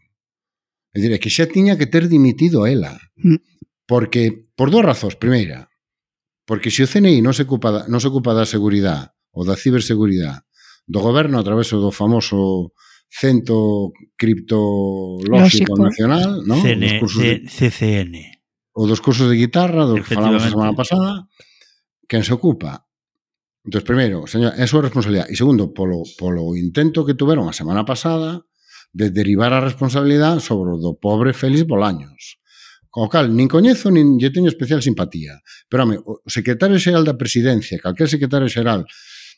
É 0.95 1.03
dicir, 1.03 1.19
que 1.19 1.27
xa 1.27 1.51
tiña 1.51 1.75
que 1.75 1.91
ter 1.91 2.07
dimitido 2.07 2.63
ela. 2.63 2.95
Mm. 3.19 3.43
Porque, 3.83 4.47
por 4.55 4.71
dúas 4.71 4.87
razóns. 4.87 5.19
Primeira, 5.19 5.67
porque 6.49 6.71
se 6.71 6.81
o 6.81 6.89
CNI 6.89 7.21
non 7.21 7.35
se 7.35 7.43
ocupa, 7.43 7.85
non 7.91 8.01
se 8.01 8.09
ocupa 8.09 8.33
da 8.33 8.47
seguridade 8.47 9.13
ou 9.35 9.45
da 9.45 9.59
ciberseguridade 9.59 10.41
do 10.89 10.97
goberno 10.97 11.37
a 11.37 11.45
través 11.45 11.69
do 11.69 11.93
famoso 11.93 12.73
Centro 13.05 13.93
Criptolóxico 14.17 15.77
Nacional, 15.77 16.41
non? 16.49 16.57
CN, 16.63 17.05
CCN. 17.45 18.15
Ou 18.73 18.89
dos 18.89 18.97
cursos 18.97 19.29
de 19.29 19.37
guitarra, 19.37 19.85
do 19.85 20.01
que 20.01 20.09
falamos 20.09 20.41
a 20.41 20.49
semana 20.49 20.73
pasada, 20.73 21.29
quen 22.09 22.25
se 22.25 22.33
ocupa 22.33 22.89
Entón, 23.65 23.83
primeiro, 23.83 24.25
señor, 24.25 24.55
é 24.55 24.63
a 24.63 24.71
súa 24.71 24.87
responsabilidade. 24.87 25.29
E 25.29 25.35
segundo, 25.35 25.75
polo, 25.75 26.01
polo 26.15 26.55
intento 26.55 27.03
que 27.03 27.13
tuveron 27.13 27.45
a 27.51 27.53
semana 27.53 27.83
pasada 27.83 28.47
de 28.95 29.11
derivar 29.11 29.51
a 29.53 29.61
responsabilidade 29.61 30.39
sobre 30.39 30.73
o 30.73 30.81
do 30.81 30.95
pobre 30.95 31.35
Félix 31.35 31.67
Bolaños. 31.67 32.39
Co 32.89 33.05
cal, 33.11 33.29
nin 33.29 33.45
coñezo, 33.45 33.93
nin 33.93 34.17
lle 34.17 34.33
teño 34.33 34.49
especial 34.49 34.81
simpatía. 34.81 35.43
Pero, 35.67 35.85
home, 35.85 35.99
o 35.99 36.25
secretario 36.25 36.79
xeral 36.79 37.03
da 37.05 37.19
presidencia, 37.19 37.77
calquer 37.83 38.07
secretario 38.09 38.49
xeral 38.49 38.87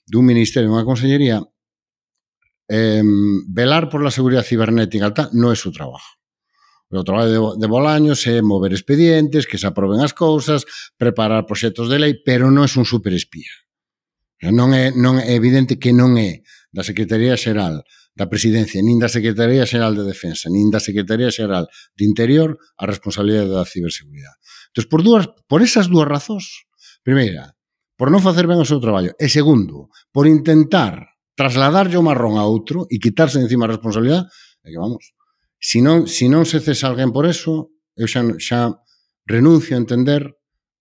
dun 0.07 0.23
ministerio, 0.23 0.71
unha 0.71 0.87
consellería, 0.87 1.41
eh, 2.71 3.03
velar 3.51 3.89
por 3.91 3.99
la 4.05 4.13
seguridade 4.13 4.47
cibernética 4.47 5.11
tal, 5.11 5.33
non 5.35 5.51
é 5.51 5.57
o 5.57 5.59
seu 5.59 5.73
trabajo. 5.73 6.20
O 6.91 7.07
traballo 7.07 7.55
de, 7.55 7.63
de 7.63 7.67
Bolaños 7.71 8.27
é 8.27 8.43
mover 8.43 8.75
expedientes, 8.75 9.47
que 9.47 9.55
se 9.55 9.63
aproben 9.63 10.03
as 10.03 10.11
cousas, 10.11 10.67
preparar 10.99 11.47
proxectos 11.47 11.87
de 11.87 11.97
lei, 11.97 12.13
pero 12.19 12.51
non 12.51 12.67
é 12.67 12.71
un 12.75 12.83
superespía. 12.83 13.51
Non 14.51 14.75
é, 14.75 14.91
non 14.91 15.15
é 15.21 15.31
evidente 15.31 15.79
que 15.79 15.95
non 15.95 16.19
é 16.19 16.43
da 16.73 16.83
Secretaría 16.83 17.39
Xeral 17.39 17.87
da 18.11 18.27
Presidencia, 18.27 18.83
nin 18.83 18.99
da 18.99 19.07
Secretaría 19.07 19.63
Xeral 19.63 19.95
de 19.95 20.03
Defensa, 20.03 20.51
nin 20.51 20.67
da 20.67 20.83
Secretaría 20.83 21.31
Xeral 21.31 21.71
de 21.95 22.03
Interior 22.03 22.59
a 22.75 22.83
responsabilidade 22.83 23.55
da 23.55 23.63
ciberseguridade. 23.63 24.35
Entón, 24.75 24.91
por, 24.91 24.99
dúas, 24.99 25.31
por 25.47 25.63
esas 25.63 25.87
dúas 25.87 26.11
razóns, 26.11 26.67
primeira, 27.07 27.55
por 27.95 28.11
non 28.11 28.19
facer 28.19 28.51
ben 28.51 28.59
o 28.59 28.67
seu 28.67 28.83
traballo, 28.83 29.15
e 29.15 29.31
segundo, 29.31 29.87
por 30.11 30.27
intentar 30.27 31.15
trasladarlle 31.39 31.95
o 31.95 32.03
marrón 32.03 32.35
a 32.35 32.43
outro 32.43 32.83
e 32.91 32.99
quitarse 32.99 33.39
encima 33.39 33.63
a 33.69 33.73
responsabilidade, 33.77 34.27
é 34.65 34.75
que 34.75 34.81
vamos, 34.81 35.15
Se 35.61 35.77
non, 35.77 36.09
se 36.09 36.25
non 36.25 36.49
se 36.49 36.57
cesa 36.57 36.89
alguén 36.89 37.13
por 37.13 37.29
eso, 37.29 37.69
eu 37.93 38.09
xa, 38.09 38.25
xa 38.41 38.81
renuncio 39.29 39.77
a 39.77 39.81
entender 39.85 40.25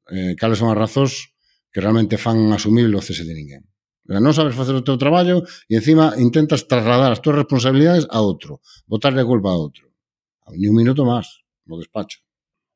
eh, 0.08 0.32
cales 0.40 0.56
son 0.56 0.72
as 0.72 0.80
razóns 0.80 1.36
que 1.68 1.84
realmente 1.84 2.16
fan 2.16 2.48
asumir 2.56 2.88
o 2.88 3.04
cese 3.04 3.28
de 3.28 3.36
ninguén. 3.36 3.62
Non 4.08 4.34
sabes 4.34 4.58
facer 4.58 4.74
o 4.74 4.82
teu 4.82 4.98
traballo 4.98 5.46
e 5.70 5.78
encima 5.78 6.16
intentas 6.18 6.66
trasladar 6.66 7.12
as 7.12 7.22
túas 7.22 7.38
responsabilidades 7.38 8.08
a 8.10 8.18
outro, 8.24 8.58
botarle 8.88 9.22
a 9.22 9.28
culpa 9.28 9.52
a 9.52 9.60
outro. 9.60 9.92
Ni 10.56 10.66
un 10.66 10.74
minuto 10.74 11.06
máis 11.06 11.44
no 11.68 11.78
despacho. 11.78 12.18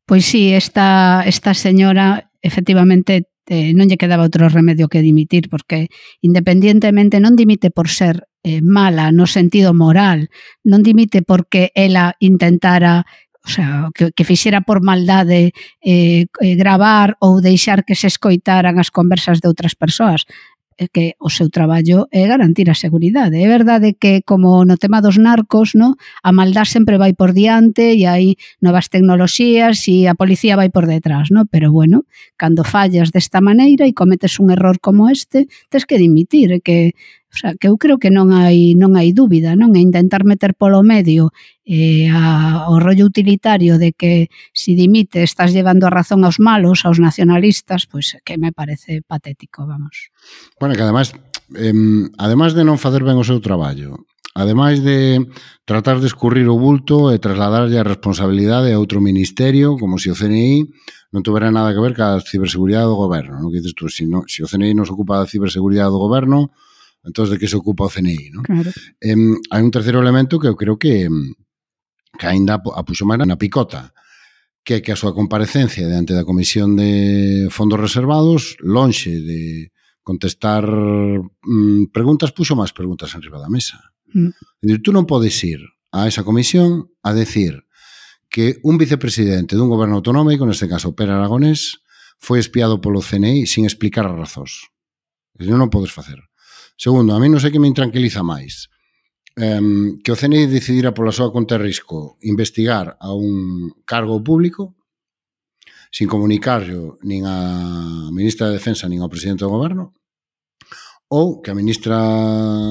Pois 0.06 0.28
sí, 0.28 0.52
esta, 0.52 1.24
esta 1.26 1.56
señora 1.56 2.30
efectivamente 2.44 3.33
te, 3.44 3.76
non 3.76 3.86
lle 3.86 4.00
quedaba 4.00 4.26
outro 4.26 4.48
remedio 4.48 4.88
que 4.88 5.04
dimitir, 5.04 5.52
porque 5.52 5.92
independientemente 6.24 7.20
non 7.20 7.36
dimite 7.36 7.68
por 7.70 7.92
ser 7.92 8.24
eh, 8.42 8.64
mala 8.64 9.12
no 9.12 9.28
sentido 9.28 9.76
moral, 9.76 10.32
non 10.64 10.80
dimite 10.80 11.20
porque 11.20 11.70
ela 11.76 12.16
intentara 12.20 13.04
o 13.44 13.50
sea, 13.50 13.90
que, 13.94 14.10
que 14.12 14.24
fixera 14.24 14.62
por 14.62 14.80
maldade 14.80 15.52
eh, 15.84 16.24
eh, 16.40 16.54
gravar 16.56 17.20
ou 17.20 17.44
deixar 17.44 17.84
que 17.84 17.92
se 17.92 18.08
escoitaran 18.08 18.80
as 18.80 18.88
conversas 18.88 19.44
de 19.44 19.52
outras 19.52 19.76
persoas 19.76 20.24
que 20.92 21.14
o 21.20 21.30
seu 21.30 21.50
traballo 21.50 22.06
é 22.10 22.26
garantir 22.26 22.70
a 22.70 22.74
seguridade. 22.74 23.36
É 23.36 23.48
verdade 23.48 23.96
que, 23.98 24.22
como 24.22 24.64
no 24.64 24.76
tema 24.76 25.00
dos 25.00 25.18
narcos, 25.18 25.74
no, 25.74 25.96
a 26.22 26.32
maldad 26.32 26.66
sempre 26.66 26.98
vai 26.98 27.14
por 27.14 27.32
diante 27.32 27.94
e 27.94 28.06
hai 28.06 28.34
novas 28.60 28.88
tecnoloxías 28.88 29.86
e 29.88 30.06
a 30.06 30.14
policía 30.14 30.56
vai 30.56 30.70
por 30.70 30.86
detrás, 30.86 31.30
no? 31.30 31.46
pero 31.46 31.70
bueno, 31.70 32.04
cando 32.36 32.64
fallas 32.64 33.10
desta 33.10 33.40
maneira 33.40 33.86
e 33.86 33.94
cometes 33.94 34.38
un 34.38 34.50
error 34.50 34.78
como 34.80 35.10
este, 35.10 35.46
tes 35.70 35.86
que 35.86 35.98
dimitir, 35.98 36.60
que 36.62 36.94
O 37.34 37.36
sea, 37.36 37.54
que 37.58 37.66
eu 37.66 37.74
creo 37.76 37.98
que 37.98 38.14
non 38.14 38.30
hai 38.30 38.78
non 38.78 38.94
hai 38.94 39.10
dúbida, 39.10 39.58
non? 39.58 39.74
é 39.74 39.82
intentar 39.82 40.22
meter 40.22 40.54
polo 40.54 40.86
medio 40.86 41.34
eh, 41.66 42.06
a, 42.06 42.70
o 42.70 42.78
rollo 42.78 43.02
utilitario 43.02 43.74
de 43.74 43.90
que 43.90 44.30
si 44.54 44.78
dimite 44.78 45.26
estás 45.26 45.50
llevando 45.50 45.90
a 45.90 45.94
razón 45.94 46.22
aos 46.22 46.38
malos, 46.38 46.86
aos 46.86 47.02
nacionalistas, 47.02 47.90
pois 47.90 48.14
pues, 48.14 48.22
que 48.22 48.38
me 48.38 48.54
parece 48.54 49.02
patético, 49.02 49.66
vamos. 49.66 50.14
Bueno, 50.62 50.78
que 50.78 50.86
ademais, 50.86 51.10
eh, 51.58 51.74
ademais 52.22 52.54
de 52.54 52.62
non 52.62 52.78
facer 52.78 53.02
ben 53.02 53.18
o 53.18 53.26
seu 53.26 53.42
traballo, 53.42 54.06
Ademais 54.34 54.82
de 54.82 55.30
tratar 55.64 56.00
de 56.00 56.10
escurrir 56.10 56.50
o 56.50 56.58
bulto 56.58 57.14
e 57.14 57.22
trasladarlle 57.22 57.78
a 57.78 57.86
responsabilidade 57.86 58.74
a 58.74 58.82
outro 58.82 58.98
ministerio, 58.98 59.78
como 59.78 59.94
se 59.94 60.10
o 60.10 60.18
CNI 60.18 60.66
non 61.14 61.22
tuvera 61.22 61.54
nada 61.54 61.70
que 61.70 61.78
ver 61.78 61.94
ca 61.94 62.18
ciberseguridade 62.18 62.90
do 62.90 62.98
goberno. 62.98 63.38
Non 63.38 63.54
que 63.54 63.62
dices 63.62 63.78
tú, 63.78 63.86
se, 63.86 64.02
si 64.02 64.04
no, 64.10 64.26
se 64.26 64.42
si 64.42 64.46
o 64.46 64.50
CNI 64.50 64.74
non 64.74 64.82
se 64.82 64.90
ocupa 64.90 65.22
da 65.22 65.30
ciberseguridade 65.30 65.94
do 65.94 66.02
goberno, 66.02 66.50
entón 67.04 67.30
de 67.30 67.38
que 67.38 67.48
se 67.48 67.56
ocupa 67.56 67.84
o 67.84 67.92
CNI, 67.92 68.32
non? 68.32 68.42
Claro. 68.42 68.72
Eh, 68.98 69.16
hai 69.52 69.62
un 69.62 69.70
terceiro 69.70 70.00
elemento 70.00 70.40
que 70.40 70.48
eu 70.48 70.56
creo 70.56 70.80
que 70.80 71.06
que 72.18 72.26
aínda 72.26 72.56
a 72.56 72.82
puxo 72.86 73.04
máis 73.04 73.20
na 73.22 73.38
picota, 73.38 73.92
que 74.64 74.80
é 74.80 74.82
que 74.82 74.94
a 74.94 74.98
súa 74.98 75.12
comparecencia 75.12 75.84
diante 75.84 76.16
da 76.16 76.24
Comisión 76.24 76.78
de 76.78 77.50
Fondos 77.52 77.78
Reservados, 77.78 78.56
lonxe 78.64 79.20
de 79.20 79.74
contestar 80.00 80.64
mm, 80.64 81.92
preguntas, 81.92 82.32
puxo 82.32 82.56
máis 82.56 82.72
preguntas 82.72 83.12
en 83.12 83.20
riba 83.20 83.42
da 83.42 83.52
mesa. 83.52 83.92
Mm. 84.14 84.30
Dicir, 84.62 84.80
tú 84.80 84.90
non 84.94 85.04
podes 85.04 85.36
ir 85.44 85.60
a 85.92 86.08
esa 86.08 86.24
comisión 86.24 86.88
a 87.04 87.12
decir 87.12 87.66
que 88.32 88.58
un 88.64 88.80
vicepresidente 88.80 89.54
dun 89.54 89.70
goberno 89.70 90.00
autonómico, 90.00 90.48
neste 90.48 90.66
caso 90.66 90.96
Pere 90.96 91.12
Aragonés, 91.12 91.84
foi 92.16 92.40
espiado 92.40 92.80
polo 92.80 93.04
CNI 93.04 93.44
sin 93.44 93.68
explicar 93.68 94.08
as 94.08 94.16
razóns. 94.16 94.72
Dicir, 95.36 95.54
non 95.58 95.70
podes 95.70 95.92
facer. 95.92 96.18
Segundo, 96.76 97.14
a 97.14 97.20
mí 97.22 97.30
non 97.30 97.38
sei 97.38 97.54
que 97.54 97.62
me 97.62 97.70
intranquiliza 97.70 98.26
máis. 98.26 98.68
Um, 99.34 99.98
que 99.98 100.14
o 100.14 100.18
CNI 100.18 100.46
decidira 100.46 100.94
pola 100.94 101.10
súa 101.10 101.34
conta 101.34 101.58
de 101.58 101.66
risco 101.66 102.18
investigar 102.22 102.94
a 103.02 103.10
un 103.10 103.74
cargo 103.82 104.22
público 104.22 104.78
sin 105.90 106.06
comunicarlo 106.06 107.02
nin 107.02 107.26
a 107.26 108.10
ministra 108.14 108.46
de 108.46 108.62
Defensa 108.62 108.86
nin 108.86 109.02
ao 109.02 109.10
presidente 109.10 109.42
do 109.42 109.50
goberno 109.50 109.90
ou 111.10 111.42
que 111.42 111.50
a 111.50 111.58
ministra 111.58 111.98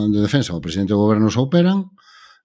de 0.07 0.19
Defensa 0.23 0.55
ou 0.55 0.59
o 0.59 0.63
presidente 0.63 0.95
do 0.95 1.03
goberno 1.03 1.27
se 1.27 1.39
operan 1.39 1.91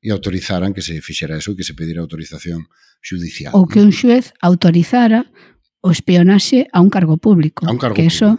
e 0.02 0.10
autorizaran 0.10 0.74
que 0.74 0.82
se 0.82 0.98
fixera 1.02 1.38
eso 1.38 1.54
e 1.54 1.58
que 1.58 1.66
se 1.66 1.74
pedira 1.74 2.02
autorización 2.02 2.70
judicial. 3.02 3.54
Ou 3.54 3.66
que 3.66 3.82
un 3.82 3.90
xuez 3.90 4.34
autorizara 4.38 5.26
o 5.82 5.90
espionaxe 5.90 6.70
a 6.70 6.78
un 6.78 6.90
cargo 6.90 7.18
público. 7.18 7.66
A 7.66 7.74
un 7.74 7.78
cargo 7.78 7.98
que 7.98 8.06
público. 8.06 8.38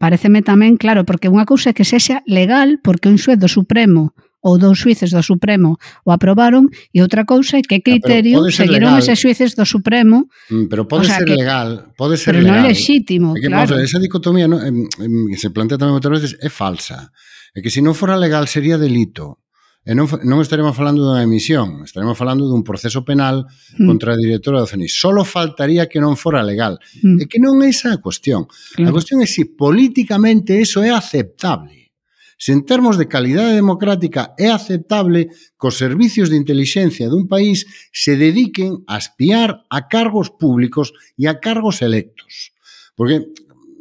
Pareceme 0.00 0.40
tamén, 0.40 0.80
claro, 0.80 1.04
porque 1.04 1.28
unha 1.28 1.44
cousa 1.44 1.70
é 1.70 1.76
que 1.76 1.84
sexa 1.84 2.24
legal 2.24 2.80
porque 2.80 3.12
un 3.12 3.20
xuez 3.20 3.36
do 3.36 3.52
Supremo 3.52 4.16
ou 4.40 4.56
dous 4.56 4.80
xuíces 4.80 5.12
do 5.12 5.20
Supremo 5.20 5.76
o 6.04 6.10
aprobaron 6.16 6.72
e 6.96 7.04
outra 7.04 7.28
cousa 7.28 7.60
é 7.60 7.62
que 7.62 7.76
ah, 7.76 7.84
criterio 7.84 8.40
ah, 8.40 8.48
seguiron 8.48 8.96
legal. 8.96 9.04
eses 9.04 9.20
xuíces 9.20 9.52
do 9.52 9.68
Supremo 9.68 10.32
mm, 10.48 10.72
pero 10.72 10.88
pode 10.88 11.04
o 11.04 11.12
sea, 11.12 11.20
ser 11.20 11.28
que, 11.28 11.36
legal 11.36 11.92
pode 12.00 12.16
ser 12.16 12.32
pero 12.32 12.48
legal. 12.48 12.64
non 12.64 12.64
é 12.64 12.72
lexítimo 12.72 13.36
é 13.36 13.44
que, 13.44 13.48
claro. 13.52 13.76
Vamos, 13.76 13.84
esa 13.84 14.00
dicotomía 14.00 14.48
no, 14.48 14.56
em, 14.64 14.88
em, 14.88 15.28
que 15.28 15.36
se 15.36 15.52
plantea 15.52 15.76
tamén 15.76 15.92
moitas 15.92 16.12
veces 16.16 16.30
é 16.40 16.48
falsa 16.48 17.12
é 17.52 17.60
que 17.60 17.68
se 17.68 17.84
non 17.84 17.92
fora 17.92 18.16
legal 18.16 18.48
sería 18.48 18.80
delito 18.80 19.44
E 19.80 19.96
non, 19.96 20.04
non 20.28 20.44
estaremos 20.44 20.76
falando 20.76 21.00
dunha 21.00 21.24
emisión, 21.24 21.88
estaremos 21.88 22.12
falando 22.12 22.44
dun 22.44 22.60
proceso 22.60 23.00
penal 23.00 23.48
mm. 23.80 23.88
contra 23.88 24.12
a 24.12 24.20
directora 24.20 24.60
do 24.60 24.68
CENIS. 24.68 24.92
Solo 24.92 25.24
faltaría 25.24 25.88
que 25.88 26.04
non 26.04 26.20
fora 26.20 26.44
legal. 26.44 26.76
Mm. 27.00 27.16
E 27.16 27.24
que 27.24 27.40
non 27.40 27.64
é 27.64 27.72
esa 27.72 27.96
a 27.96 28.02
cuestión. 28.04 28.44
Claro. 28.76 28.92
A 28.92 28.94
cuestión 28.94 29.24
é 29.24 29.28
se 29.28 29.40
si 29.40 29.56
políticamente 29.56 30.60
eso 30.60 30.84
é 30.84 30.92
aceptable. 30.92 31.80
Se 32.36 32.52
en 32.52 32.68
termos 32.68 33.00
de 33.00 33.08
calidade 33.08 33.56
democrática 33.56 34.36
é 34.36 34.52
aceptable 34.52 35.32
que 35.32 35.66
os 35.68 35.80
servicios 35.80 36.28
de 36.28 36.36
inteligencia 36.36 37.08
dun 37.08 37.24
país 37.24 37.64
se 37.88 38.20
dediquen 38.20 38.84
a 38.84 39.00
espiar 39.00 39.64
a 39.72 39.88
cargos 39.88 40.28
públicos 40.28 40.92
e 41.16 41.24
a 41.24 41.40
cargos 41.40 41.80
electos. 41.80 42.52
Porque 42.92 43.32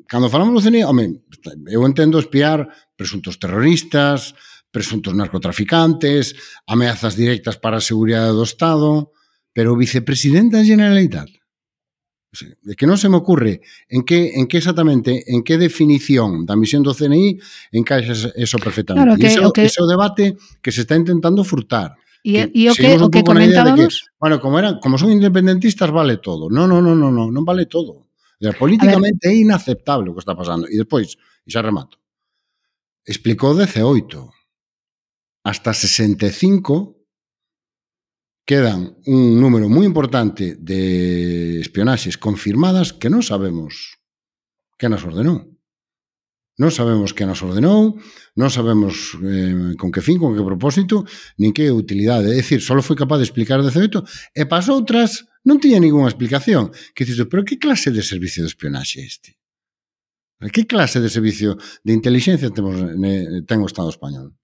cando 0.08 0.32
falamos 0.32 0.56
do 0.56 0.64
CNI, 0.64 0.88
home, 0.88 1.20
eu 1.68 1.84
entendo 1.84 2.20
espiar 2.20 2.72
presuntos 2.96 3.36
terroristas, 3.36 4.36
presuntos 4.72 5.14
narcotraficantes, 5.14 6.36
ameazas 6.68 7.18
directas 7.18 7.58
para 7.58 7.78
a 7.78 7.86
seguridade 7.86 8.34
do 8.34 8.46
Estado, 8.46 9.12
pero 9.54 9.74
o 9.74 9.80
vicepresidente 9.80 10.58
da 10.58 10.66
Generalitat, 10.66 11.30
de 12.62 12.74
que 12.78 12.86
non 12.86 13.02
se 13.02 13.10
me 13.10 13.18
ocurre 13.18 13.66
en 13.90 14.06
que 14.06 14.38
en 14.38 14.46
que 14.46 14.62
exactamente, 14.62 15.26
en 15.26 15.42
que 15.42 15.58
definición 15.58 16.46
da 16.46 16.54
misión 16.54 16.86
do 16.86 16.94
CNI 16.94 17.42
encaixa 17.74 18.30
eso 18.38 18.58
perfectamente. 18.62 19.18
Claro, 19.18 19.18
que, 19.18 19.28
iso, 19.34 19.50
que... 19.50 19.66
iso 19.66 19.90
debate 19.90 20.38
que 20.62 20.70
se 20.70 20.86
está 20.86 20.94
intentando 20.94 21.42
furtar. 21.42 21.98
E 22.22 22.46
o 22.70 22.76
que, 22.76 23.00
o 23.00 23.10
que 23.10 23.24
comentábamos... 23.26 24.06
Que, 24.06 24.20
bueno, 24.20 24.38
como, 24.44 24.60
eran, 24.60 24.78
como 24.84 25.00
son 25.00 25.10
independentistas 25.10 25.90
vale 25.90 26.22
todo. 26.22 26.52
Non, 26.52 26.70
non, 26.70 26.86
non, 26.86 27.00
non, 27.00 27.16
non, 27.16 27.34
non 27.34 27.44
vale 27.48 27.66
todo. 27.66 28.12
Dizer, 28.38 28.54
políticamente 28.60 29.26
é 29.26 29.34
inaceptable 29.34 30.12
o 30.12 30.14
que 30.14 30.22
está 30.22 30.38
pasando. 30.38 30.70
E 30.70 30.78
despois, 30.78 31.18
e 31.18 31.50
xa 31.50 31.66
remato, 31.66 31.98
explicou 33.10 33.58
18 33.58 34.39
hasta 35.44 35.74
65 35.74 37.00
quedan 38.50 38.98
un 39.06 39.38
número 39.38 39.70
moi 39.70 39.86
importante 39.86 40.58
de 40.58 41.62
espionaxes 41.62 42.18
confirmadas 42.18 42.98
que 42.98 43.14
non 43.14 43.22
sabemos 43.22 44.02
que 44.80 44.90
nos 44.90 45.06
ordenou. 45.06 45.60
Non 46.60 46.74
sabemos 46.76 47.14
que 47.16 47.30
nos 47.30 47.40
ordenou, 47.46 47.96
non 48.36 48.50
sabemos 48.50 49.16
eh, 49.22 49.78
con 49.80 49.94
que 49.94 50.02
fin, 50.02 50.18
con 50.18 50.34
que 50.34 50.42
propósito, 50.42 51.06
nin 51.38 51.54
que 51.54 51.70
utilidade. 51.70 52.34
É 52.34 52.42
dicir, 52.42 52.60
só 52.60 52.74
foi 52.82 52.98
capaz 52.98 53.22
de 53.22 53.30
explicar 53.30 53.62
de 53.62 53.70
cebeto 53.70 54.02
e 54.34 54.44
pas 54.50 54.66
outras 54.68 55.30
non 55.46 55.62
tiña 55.62 55.78
ninguna 55.78 56.10
explicación. 56.10 56.74
Que 56.98 57.06
dices, 57.06 57.30
pero 57.30 57.46
que 57.46 57.62
clase 57.62 57.94
de 57.94 58.02
servicio 58.02 58.44
de 58.44 58.50
espionaxe 58.50 59.06
este? 59.06 59.38
Que 60.52 60.66
clase 60.66 61.00
de 61.00 61.14
servicio 61.14 61.56
de 61.86 61.94
inteligencia 61.94 62.50
temos, 62.50 62.82
ten 63.46 63.60
o 63.62 63.70
Estado 63.70 63.94
español? 63.94 64.36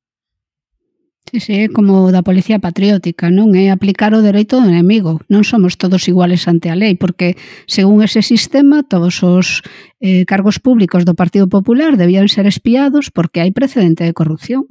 Sí, 1.31 1.39
sí, 1.39 1.67
como 1.69 2.11
da 2.11 2.21
policía 2.21 2.59
patriótica, 2.61 3.33
non? 3.33 3.57
É 3.57 3.73
aplicar 3.73 4.13
o 4.13 4.21
dereito 4.21 4.61
do 4.61 4.69
enemigo. 4.69 5.25
Non 5.25 5.41
somos 5.41 5.73
todos 5.73 6.05
iguales 6.05 6.45
ante 6.45 6.69
a 6.69 6.77
lei, 6.77 6.93
porque 6.93 7.33
según 7.65 8.05
ese 8.05 8.21
sistema, 8.21 8.85
todos 8.85 9.25
os 9.25 9.65
eh, 10.05 10.21
cargos 10.29 10.61
públicos 10.61 11.01
do 11.01 11.17
Partido 11.17 11.49
Popular 11.49 11.97
debían 11.97 12.29
ser 12.29 12.45
espiados 12.45 13.09
porque 13.09 13.41
hai 13.41 13.49
precedente 13.49 14.05
de 14.05 14.13
corrupción. 14.13 14.69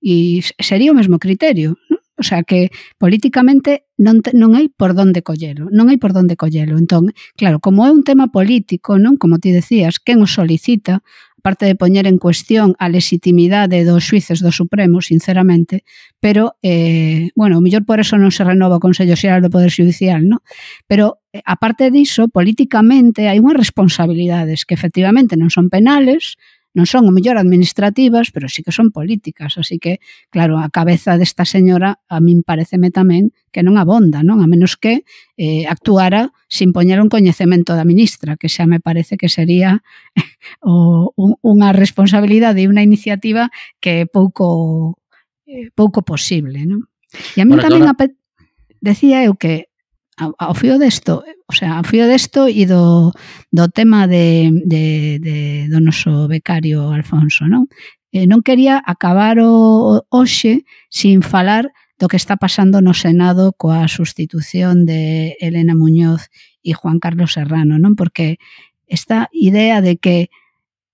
E 0.00 0.40
sería 0.56 0.90
o 0.94 0.98
mesmo 0.98 1.20
criterio, 1.20 1.76
non? 1.92 2.00
O 2.18 2.24
sea 2.26 2.42
que 2.42 2.74
políticamente 2.98 3.86
non, 4.00 4.24
te, 4.24 4.34
non 4.34 4.56
hai 4.58 4.66
por 4.72 4.90
onde 4.96 5.22
collelo, 5.22 5.70
non 5.70 5.92
hai 5.92 6.00
por 6.00 6.16
onde 6.16 6.34
collelo. 6.34 6.74
Entón, 6.80 7.12
claro, 7.38 7.60
como 7.62 7.84
é 7.86 7.92
un 7.92 8.02
tema 8.08 8.32
político, 8.32 8.96
non 8.98 9.20
como 9.20 9.38
ti 9.38 9.52
decías, 9.54 10.00
quen 10.02 10.18
o 10.24 10.26
solicita, 10.26 11.04
parte 11.42 11.66
de 11.66 11.74
poñer 11.74 12.06
en 12.06 12.18
cuestión 12.18 12.74
a 12.78 12.88
legitimidade 12.88 13.84
dos 13.84 14.04
xuíces 14.04 14.42
do 14.42 14.50
Supremo, 14.50 15.00
sinceramente, 15.00 15.84
pero, 16.20 16.56
eh, 16.62 17.30
bueno, 17.34 17.58
o 17.58 17.64
millor 17.64 17.86
por 17.86 18.00
eso 18.00 18.18
non 18.18 18.34
se 18.34 18.42
renova 18.42 18.78
o 18.78 18.84
Consello 18.84 19.14
Xeral 19.14 19.40
do 19.40 19.52
Poder 19.52 19.70
Judicial, 19.70 20.26
no? 20.26 20.42
Pero, 20.90 21.22
eh, 21.32 21.42
aparte 21.46 21.90
diso, 21.94 22.28
políticamente, 22.28 23.30
hai 23.30 23.38
unhas 23.38 23.58
responsabilidades 23.58 24.66
que 24.66 24.74
efectivamente 24.74 25.38
non 25.38 25.48
son 25.48 25.70
penales, 25.70 26.36
non 26.78 26.86
son 26.86 27.10
o 27.10 27.12
mellor 27.12 27.34
administrativas, 27.42 28.30
pero 28.30 28.46
sí 28.46 28.62
que 28.62 28.70
son 28.70 28.94
políticas, 28.94 29.58
así 29.58 29.82
que, 29.82 29.98
claro, 30.30 30.62
a 30.62 30.70
cabeza 30.70 31.18
desta 31.18 31.42
señora 31.42 31.98
a 32.06 32.22
min 32.22 32.46
pareceme 32.46 32.94
tamén 32.94 33.34
que 33.50 33.66
non 33.66 33.74
abonda, 33.74 34.22
non? 34.22 34.38
A 34.38 34.46
menos 34.46 34.78
que 34.78 35.02
eh, 35.34 35.66
actuara 35.66 36.30
sin 36.46 36.70
poñer 36.70 37.02
un 37.02 37.10
coñecemento 37.10 37.74
da 37.74 37.82
ministra, 37.82 38.38
que 38.38 38.46
xa 38.46 38.70
me 38.70 38.78
parece 38.78 39.18
que 39.18 39.26
sería 39.26 39.82
o, 40.62 41.10
un, 41.18 41.34
unha 41.42 41.74
responsabilidade 41.74 42.62
e 42.62 42.70
unha 42.70 42.86
iniciativa 42.86 43.50
que 43.82 44.02
é 44.02 44.06
pouco 44.06 44.94
eh, 45.50 45.74
pouco 45.74 46.06
posible, 46.06 46.62
non? 46.62 46.86
E 47.34 47.42
a 47.42 47.48
min 47.48 47.58
tamén 47.58 47.90
agora... 47.90 48.06
decía 48.78 49.26
eu 49.26 49.34
que 49.34 49.67
ao 50.18 50.54
fío 50.54 50.78
desto, 50.78 51.22
o 51.46 51.54
sea, 51.54 51.78
ao 51.78 51.86
fío 51.86 52.06
desto 52.10 52.50
e 52.50 52.66
do, 52.66 53.14
do 53.54 53.66
tema 53.70 54.10
de, 54.10 54.50
de, 54.66 55.18
de, 55.22 55.38
do 55.70 55.78
noso 55.78 56.26
becario 56.26 56.90
Alfonso, 56.90 57.46
non? 57.46 57.70
Eh, 58.10 58.26
non 58.26 58.42
quería 58.42 58.82
acabar 58.82 59.38
o, 59.38 60.02
hoxe 60.10 60.66
sin 60.90 61.22
falar 61.22 61.70
do 61.98 62.10
que 62.10 62.18
está 62.18 62.38
pasando 62.38 62.82
no 62.82 62.94
Senado 62.94 63.54
coa 63.54 63.86
sustitución 63.86 64.86
de 64.86 65.36
Elena 65.38 65.74
Muñoz 65.78 66.30
e 66.62 66.74
Juan 66.74 66.98
Carlos 66.98 67.38
Serrano, 67.38 67.78
non? 67.78 67.94
Porque 67.94 68.42
esta 68.88 69.30
idea 69.30 69.78
de 69.84 70.00
que 70.00 70.32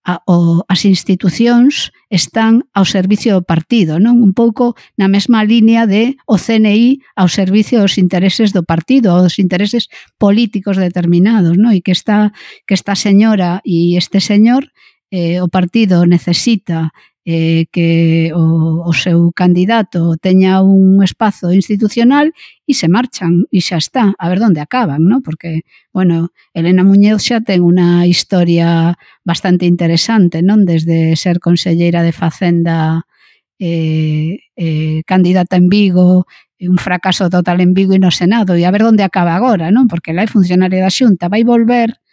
a, 0.05 0.21
o, 0.29 0.63
as 0.69 0.85
institucións 0.85 1.91
están 2.13 2.69
ao 2.77 2.85
servicio 2.85 3.41
do 3.41 3.43
partido, 3.43 3.97
non 3.97 4.21
un 4.21 4.37
pouco 4.37 4.77
na 5.01 5.09
mesma 5.09 5.41
liña 5.43 5.89
de 5.89 6.21
o 6.29 6.37
CNI 6.37 7.01
ao 7.17 7.33
servicio 7.33 7.81
dos 7.81 7.97
intereses 7.97 8.53
do 8.53 8.63
partido, 8.63 9.17
aos 9.17 9.41
intereses 9.41 9.89
políticos 10.21 10.77
determinados, 10.77 11.57
non? 11.57 11.73
E 11.73 11.81
que 11.81 11.97
esta 11.97 12.37
que 12.69 12.77
esta 12.77 12.93
señora 12.95 13.65
e 13.65 13.97
este 13.97 14.21
señor 14.21 14.69
eh, 15.09 15.41
o 15.41 15.49
partido 15.49 16.05
necesita 16.05 16.93
eh, 17.25 17.67
que 17.73 18.33
o, 18.35 18.85
o 18.85 18.93
seu 18.93 19.33
candidato 19.33 20.17
teña 20.21 20.61
un 20.61 21.01
espazo 21.01 21.53
institucional 21.53 22.33
e 22.69 22.73
se 22.77 22.89
marchan 22.89 23.49
e 23.49 23.65
xa 23.65 23.81
está, 23.81 24.13
a 24.13 24.25
ver 24.29 24.41
onde 24.45 24.61
acaban, 24.61 25.09
¿no? 25.09 25.25
porque, 25.25 25.65
bueno, 25.93 26.33
Elena 26.53 26.85
Muñoz 26.85 27.25
xa 27.25 27.41
ten 27.41 27.65
unha 27.65 28.05
historia 28.05 28.97
bastante 29.25 29.65
interesante, 29.65 30.45
non 30.45 30.69
desde 30.69 31.17
ser 31.17 31.41
conselleira 31.41 32.05
de 32.05 32.13
Facenda 32.13 33.09
eh, 33.57 34.45
eh, 34.57 35.01
candidata 35.09 35.57
en 35.57 35.73
Vigo, 35.73 36.29
un 36.61 36.79
fracaso 36.79 37.29
total 37.29 37.61
en 37.61 37.73
Vigo 37.73 37.97
e 37.97 38.01
no 38.01 38.13
Senado, 38.13 38.57
e 38.57 38.69
a 38.69 38.73
ver 38.73 38.85
onde 38.85 39.05
acaba 39.05 39.33
agora, 39.33 39.73
non? 39.73 39.89
Porque 39.89 40.13
ela 40.13 40.25
é 40.25 40.29
funcionaria 40.29 40.85
da 40.85 40.93
Xunta, 40.93 41.33
vai 41.33 41.45
volver 41.45 42.04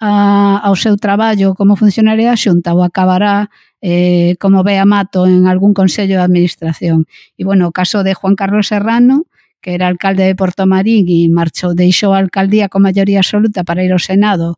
a, 0.00 0.60
ao 0.62 0.76
seu 0.76 0.96
traballo 0.96 1.54
como 1.54 1.76
funcionaria 1.76 2.34
xunta 2.36 2.74
ou 2.74 2.82
acabará 2.82 3.50
eh, 3.84 4.34
como 4.40 4.64
Bea 4.64 4.84
Mato 4.84 5.26
en 5.26 5.46
algún 5.46 5.74
consello 5.74 6.16
de 6.16 6.24
administración. 6.24 7.06
E, 7.36 7.44
bueno, 7.44 7.68
o 7.68 7.72
caso 7.72 8.02
de 8.02 8.14
Juan 8.16 8.34
Carlos 8.34 8.72
Serrano, 8.72 9.28
que 9.60 9.74
era 9.76 9.88
alcalde 9.88 10.24
de 10.24 10.34
Porto 10.34 10.64
Marín 10.66 11.04
e 11.08 11.28
marchou, 11.28 11.76
deixou 11.76 12.12
a 12.16 12.20
alcaldía 12.20 12.68
con 12.72 12.84
maioría 12.84 13.20
absoluta 13.20 13.64
para 13.64 13.84
ir 13.84 13.92
ao 13.92 14.00
Senado 14.00 14.56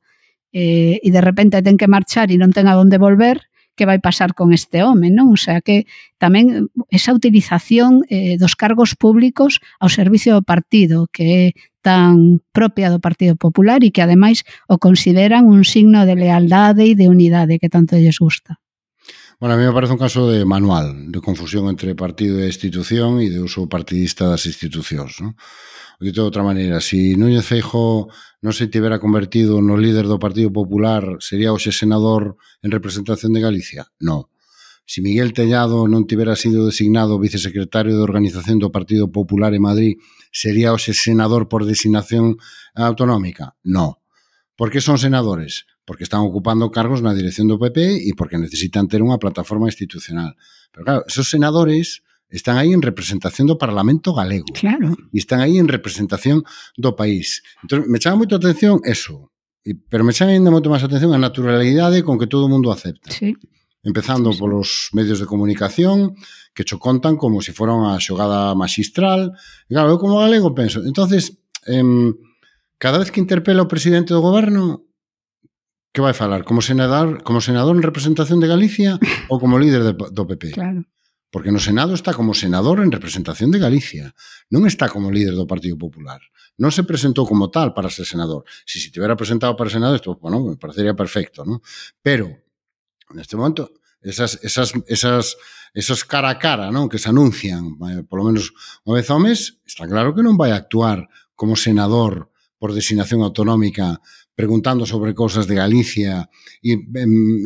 eh, 0.55 0.99
e 1.03 1.09
de 1.11 1.21
repente 1.21 1.63
ten 1.63 1.77
que 1.77 1.91
marchar 1.91 2.31
e 2.31 2.39
non 2.39 2.55
ten 2.55 2.71
a 2.71 2.79
onde 2.79 2.97
volver, 2.99 3.45
que 3.77 3.87
vai 3.87 4.01
pasar 4.01 4.33
con 4.33 4.57
este 4.57 4.83
home, 4.83 5.13
non? 5.13 5.31
O 5.31 5.39
sea 5.39 5.61
que 5.61 5.87
tamén 6.17 6.73
esa 6.89 7.13
utilización 7.13 8.03
eh, 8.09 8.41
dos 8.41 8.57
cargos 8.57 8.97
públicos 8.97 9.61
ao 9.79 9.93
servicio 9.93 10.33
do 10.35 10.43
partido, 10.43 11.07
que 11.13 11.25
é 11.29 11.47
tan 11.87 12.43
propia 12.51 12.91
do 12.91 12.99
Partido 12.99 13.39
Popular 13.39 13.87
e 13.87 13.95
que 13.95 14.03
ademais 14.03 14.43
o 14.67 14.83
consideran 14.83 15.47
un 15.47 15.63
signo 15.63 16.03
de 16.03 16.19
lealdade 16.19 16.83
e 16.83 16.99
de 16.99 17.07
unidade 17.07 17.63
que 17.63 17.71
tanto 17.71 17.95
lles 17.95 18.19
gusta. 18.19 18.59
Bueno, 19.39 19.55
a 19.55 19.59
mí 19.61 19.65
me 19.69 19.77
parece 19.77 19.93
un 19.93 20.01
caso 20.01 20.27
de 20.27 20.49
manual, 20.49 21.13
de 21.13 21.21
confusión 21.21 21.69
entre 21.69 21.95
partido 21.95 22.41
e 22.41 22.51
institución 22.51 23.21
e 23.21 23.29
de 23.29 23.39
uso 23.39 23.69
partidista 23.69 24.27
das 24.27 24.49
institucións, 24.49 25.21
non? 25.21 25.37
Dito 25.97 26.21
de 26.21 26.29
outra 26.29 26.45
maneira, 26.45 26.85
se 26.85 26.97
si 26.97 27.17
Núñez 27.17 27.49
Feijo 27.49 28.13
non 28.45 28.53
se 28.53 28.69
tivera 28.69 29.01
convertido 29.01 29.65
no 29.65 29.81
líder 29.81 30.05
do 30.05 30.21
Partido 30.21 30.53
Popular, 30.53 31.17
sería 31.25 31.57
hoxe 31.57 31.73
senador 31.73 32.37
en 32.61 32.69
representación 32.69 33.33
de 33.33 33.41
Galicia? 33.41 33.89
Non. 33.97 34.29
Se 34.85 35.01
si 35.01 35.03
Miguel 35.03 35.33
Tellado 35.33 35.89
non 35.89 36.05
tivera 36.05 36.37
sido 36.37 36.69
designado 36.69 37.17
vicesecretario 37.17 37.97
de 37.97 38.05
Organización 38.05 38.61
do 38.61 38.69
Partido 38.69 39.09
Popular 39.09 39.57
en 39.57 39.65
Madrid, 39.65 39.93
sería 40.29 40.77
hoxe 40.77 40.93
senador 40.93 41.49
por 41.49 41.65
designación 41.65 42.37
autonómica? 42.77 43.57
Non. 43.65 43.97
Por 44.53 44.69
que 44.69 44.85
son 44.85 45.01
senadores? 45.01 45.65
Porque 45.89 46.05
están 46.05 46.21
ocupando 46.21 46.69
cargos 46.69 47.01
na 47.01 47.17
dirección 47.17 47.49
do 47.49 47.57
PP 47.57 48.05
e 48.05 48.13
porque 48.13 48.37
necesitan 48.37 48.85
ter 48.85 49.01
unha 49.01 49.17
plataforma 49.17 49.73
institucional. 49.73 50.37
Pero 50.77 50.83
claro, 50.85 51.03
esos 51.09 51.33
senadores 51.33 52.06
Están 52.29 52.59
aí 52.59 52.75
en 52.75 52.83
representación 52.83 53.47
do 53.47 53.55
Parlamento 53.55 54.11
Galego. 54.11 54.51
Claro. 54.55 54.99
E 55.15 55.19
están 55.23 55.39
aí 55.39 55.63
en 55.63 55.71
representación 55.71 56.43
do 56.75 56.99
país. 56.99 57.47
Entón, 57.63 57.87
me 57.87 58.03
chama 58.03 58.27
moito 58.27 58.35
a 58.35 58.43
atención 58.43 58.83
eso. 58.83 59.31
E, 59.63 59.79
pero 59.79 60.03
me 60.03 60.11
chama 60.11 60.35
ainda 60.35 60.51
moito 60.51 60.67
máis 60.67 60.83
a 60.83 60.91
atención 60.91 61.15
a 61.15 61.23
naturalidade 61.23 62.03
con 62.03 62.19
que 62.19 62.27
todo 62.27 62.47
o 62.47 62.53
mundo 62.53 62.75
acepta. 62.75 63.15
Sí. 63.15 63.39
Empezando 63.87 64.35
sí, 64.35 64.39
sí. 64.39 64.41
polos 64.43 64.69
medios 64.91 65.23
de 65.23 65.31
comunicación, 65.31 66.19
que 66.51 66.67
cho 66.67 66.83
contan 66.83 67.15
como 67.15 67.39
se 67.39 67.55
si 67.55 67.59
fora 67.59 67.79
unha 67.79 67.95
xogada 68.03 68.59
magistral. 68.59 69.31
E 69.71 69.73
claro, 69.79 69.95
eu 69.95 70.03
como 70.03 70.19
galego 70.19 70.51
penso. 70.51 70.83
entonces 70.83 71.39
eh, 71.71 72.11
cada 72.83 72.99
vez 72.99 73.15
que 73.15 73.23
interpela 73.23 73.63
o 73.63 73.71
presidente 73.71 74.11
do 74.11 74.21
goberno, 74.21 74.83
que 75.95 76.03
vai 76.03 76.13
falar? 76.13 76.45
Como 76.45 76.61
senador, 76.61 77.23
como 77.23 77.41
senador 77.41 77.79
en 77.79 77.87
representación 77.87 78.43
de 78.43 78.51
Galicia 78.51 78.99
ou 79.31 79.39
como 79.39 79.63
líder 79.63 79.87
de, 79.87 79.95
do 79.95 80.27
PP? 80.27 80.59
Claro. 80.59 80.85
Porque 81.37 81.53
no 81.53 81.61
Senado 81.61 81.93
está 81.93 82.15
como 82.15 82.33
senador 82.33 82.81
en 82.81 82.91
representación 82.91 83.53
de 83.53 83.61
Galicia, 83.61 84.17
non 84.49 84.65
está 84.65 84.89
como 84.89 85.13
líder 85.13 85.37
do 85.37 85.45
Partido 85.45 85.77
Popular. 85.77 86.25
Non 86.57 86.73
se 86.73 86.81
presentou 86.89 87.29
como 87.29 87.53
tal 87.53 87.77
para 87.77 87.93
ser 87.93 88.09
senador. 88.09 88.49
Si 88.65 88.81
se 88.81 88.89
tivera 88.89 89.21
presentado 89.21 89.53
para 89.53 89.69
senador, 89.69 90.01
isto, 90.01 90.17
bueno, 90.17 90.41
me 90.41 90.57
parecería 90.57 90.97
perfecto, 90.97 91.45
¿no? 91.45 91.61
Pero, 92.01 92.33
neste 93.13 93.37
momento, 93.37 93.69
esas, 94.01 94.41
esas, 94.41 94.73
esas, 94.89 95.37
esas 95.77 96.09
cara 96.09 96.33
a 96.33 96.41
cara 96.41 96.73
¿no? 96.73 96.89
que 96.89 96.97
se 96.97 97.13
anuncian, 97.13 97.77
eh, 97.85 98.01
polo 98.09 98.25
menos 98.25 98.57
unha 98.89 98.97
vez 98.97 99.13
ao 99.13 99.21
mes, 99.21 99.61
está 99.69 99.85
claro 99.85 100.17
que 100.17 100.25
non 100.25 100.41
vai 100.41 100.57
actuar 100.57 101.05
como 101.37 101.53
senador 101.53 102.33
por 102.59 102.73
designación 102.73 103.23
autonómica 103.23 104.01
preguntando 104.37 104.85
sobre 104.85 105.15
cousas 105.15 105.49
de 105.49 105.57
Galicia 105.57 106.29
e 106.61 106.77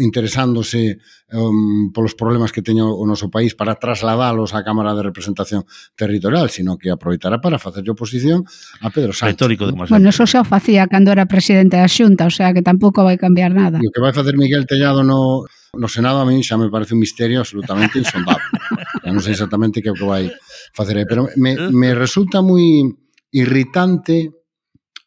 interesándose 0.02 0.98
um, 1.30 1.94
polos 1.94 2.18
problemas 2.18 2.50
que 2.50 2.66
teño 2.66 2.90
o 2.90 3.06
noso 3.06 3.30
país 3.30 3.54
para 3.54 3.78
trasladalos 3.78 4.50
á 4.50 4.66
Cámara 4.66 4.90
de 4.98 5.06
Representación 5.06 5.62
Territorial, 5.94 6.50
sino 6.50 6.74
que 6.74 6.90
aproveitará 6.90 7.38
para 7.38 7.62
facer 7.62 7.86
oposición 7.86 8.42
a 8.82 8.90
Pedro 8.90 9.14
Sánchez. 9.14 9.38
Retórico 9.38 9.70
demasiado. 9.70 10.02
Bueno, 10.02 10.10
eso 10.10 10.26
xa 10.26 10.42
o 10.42 10.46
facía 10.46 10.90
cando 10.90 11.14
era 11.14 11.30
presidente 11.30 11.78
da 11.78 11.86
Xunta, 11.86 12.26
o 12.26 12.34
sea 12.34 12.50
que 12.50 12.60
tampouco 12.60 13.06
vai 13.06 13.14
cambiar 13.14 13.54
nada. 13.54 13.78
E 13.78 13.86
o 13.86 13.94
que 13.94 14.02
vai 14.02 14.10
facer 14.10 14.34
Miguel 14.34 14.66
Tellado 14.66 15.06
no, 15.06 15.46
no 15.78 15.86
Senado 15.86 16.18
a 16.18 16.26
mí 16.26 16.42
xa 16.42 16.58
me 16.58 16.74
parece 16.74 16.98
un 16.98 17.00
misterio 17.06 17.38
absolutamente 17.38 18.02
insondable. 18.02 18.50
Eu 19.06 19.14
non 19.14 19.22
sei 19.22 19.38
exactamente 19.38 19.78
que 19.78 19.88
é 19.88 19.94
o 19.94 19.98
que 19.98 20.04
vai 20.04 20.26
facer 20.74 20.98
aí, 20.98 21.06
pero 21.06 21.30
me, 21.38 21.54
me 21.70 21.94
resulta 21.94 22.42
moi 22.42 22.82
irritante 23.30 24.39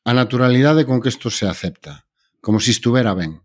a 0.04 0.12
naturalidade 0.12 0.86
con 0.86 1.00
que 1.00 1.10
isto 1.10 1.32
se 1.32 1.48
acepta, 1.48 2.06
como 2.44 2.60
se 2.60 2.72
estuvera 2.72 3.16
ben. 3.16 3.40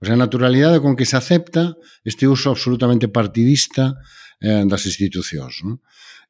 O 0.00 0.06
sea, 0.06 0.14
a 0.14 0.22
naturalidade 0.22 0.80
con 0.80 0.96
que 0.96 1.06
se 1.06 1.16
acepta 1.16 1.76
este 2.02 2.26
uso 2.26 2.50
absolutamente 2.50 3.06
partidista 3.08 4.00
eh, 4.40 4.64
das 4.66 4.86
institucións. 4.88 5.62
Non? 5.62 5.78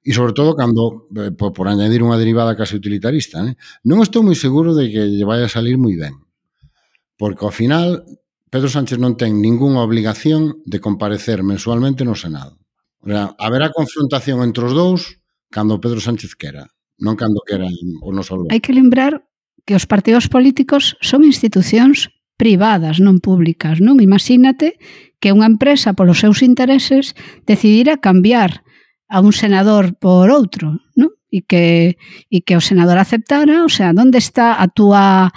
E 0.00 0.16
sobre 0.16 0.32
todo 0.32 0.56
cando, 0.56 1.06
eh, 1.16 1.30
por, 1.30 1.52
por 1.52 1.68
añadir 1.68 2.02
unha 2.02 2.18
derivada 2.18 2.56
case 2.56 2.76
utilitarista, 2.76 3.40
né? 3.44 3.54
non 3.86 4.02
estou 4.02 4.24
moi 4.26 4.34
seguro 4.34 4.74
de 4.74 4.90
que 4.90 5.02
lle 5.06 5.24
vai 5.28 5.40
a 5.44 5.52
salir 5.52 5.78
moi 5.78 5.94
ben. 5.94 6.18
Porque 7.20 7.46
ao 7.46 7.54
final 7.54 8.04
Pedro 8.50 8.66
Sánchez 8.66 8.98
non 8.98 9.14
ten 9.14 9.38
ningunha 9.38 9.84
obligación 9.86 10.58
de 10.66 10.82
comparecer 10.82 11.46
mensualmente 11.46 12.02
no 12.02 12.18
Senado. 12.18 12.58
O 13.00 13.08
sea, 13.08 13.32
haberá 13.38 13.70
confrontación 13.70 14.42
entre 14.42 14.66
os 14.66 14.74
dous 14.74 15.22
cando 15.46 15.78
Pedro 15.78 16.02
Sánchez 16.02 16.34
quera, 16.34 16.66
non 16.98 17.14
cando 17.14 17.38
quera 17.46 17.70
o 18.02 18.10
noso 18.10 18.34
Hai 18.50 18.58
que 18.58 18.74
lembrar 18.74 19.29
que 19.64 19.76
os 19.76 19.86
partidos 19.86 20.28
políticos 20.28 20.96
son 21.00 21.24
institucións 21.24 22.10
privadas, 22.40 22.98
non 23.04 23.20
públicas, 23.20 23.84
non? 23.84 24.00
Imagínate 24.00 24.80
que 25.20 25.36
unha 25.36 25.44
empresa 25.44 25.92
polos 25.92 26.24
seus 26.24 26.40
intereses 26.40 27.12
decidira 27.44 28.00
cambiar 28.00 28.64
a 29.10 29.20
un 29.20 29.36
senador 29.36 29.92
por 30.00 30.32
outro, 30.32 30.80
non? 30.96 31.12
E 31.30 31.46
que, 31.46 32.00
e 32.32 32.42
que 32.42 32.58
o 32.58 32.64
senador 32.64 32.98
aceptara, 32.98 33.62
o 33.62 33.70
sea, 33.70 33.92
onde 33.92 34.18
está 34.18 34.56
a 34.56 34.66
túa 34.66 35.30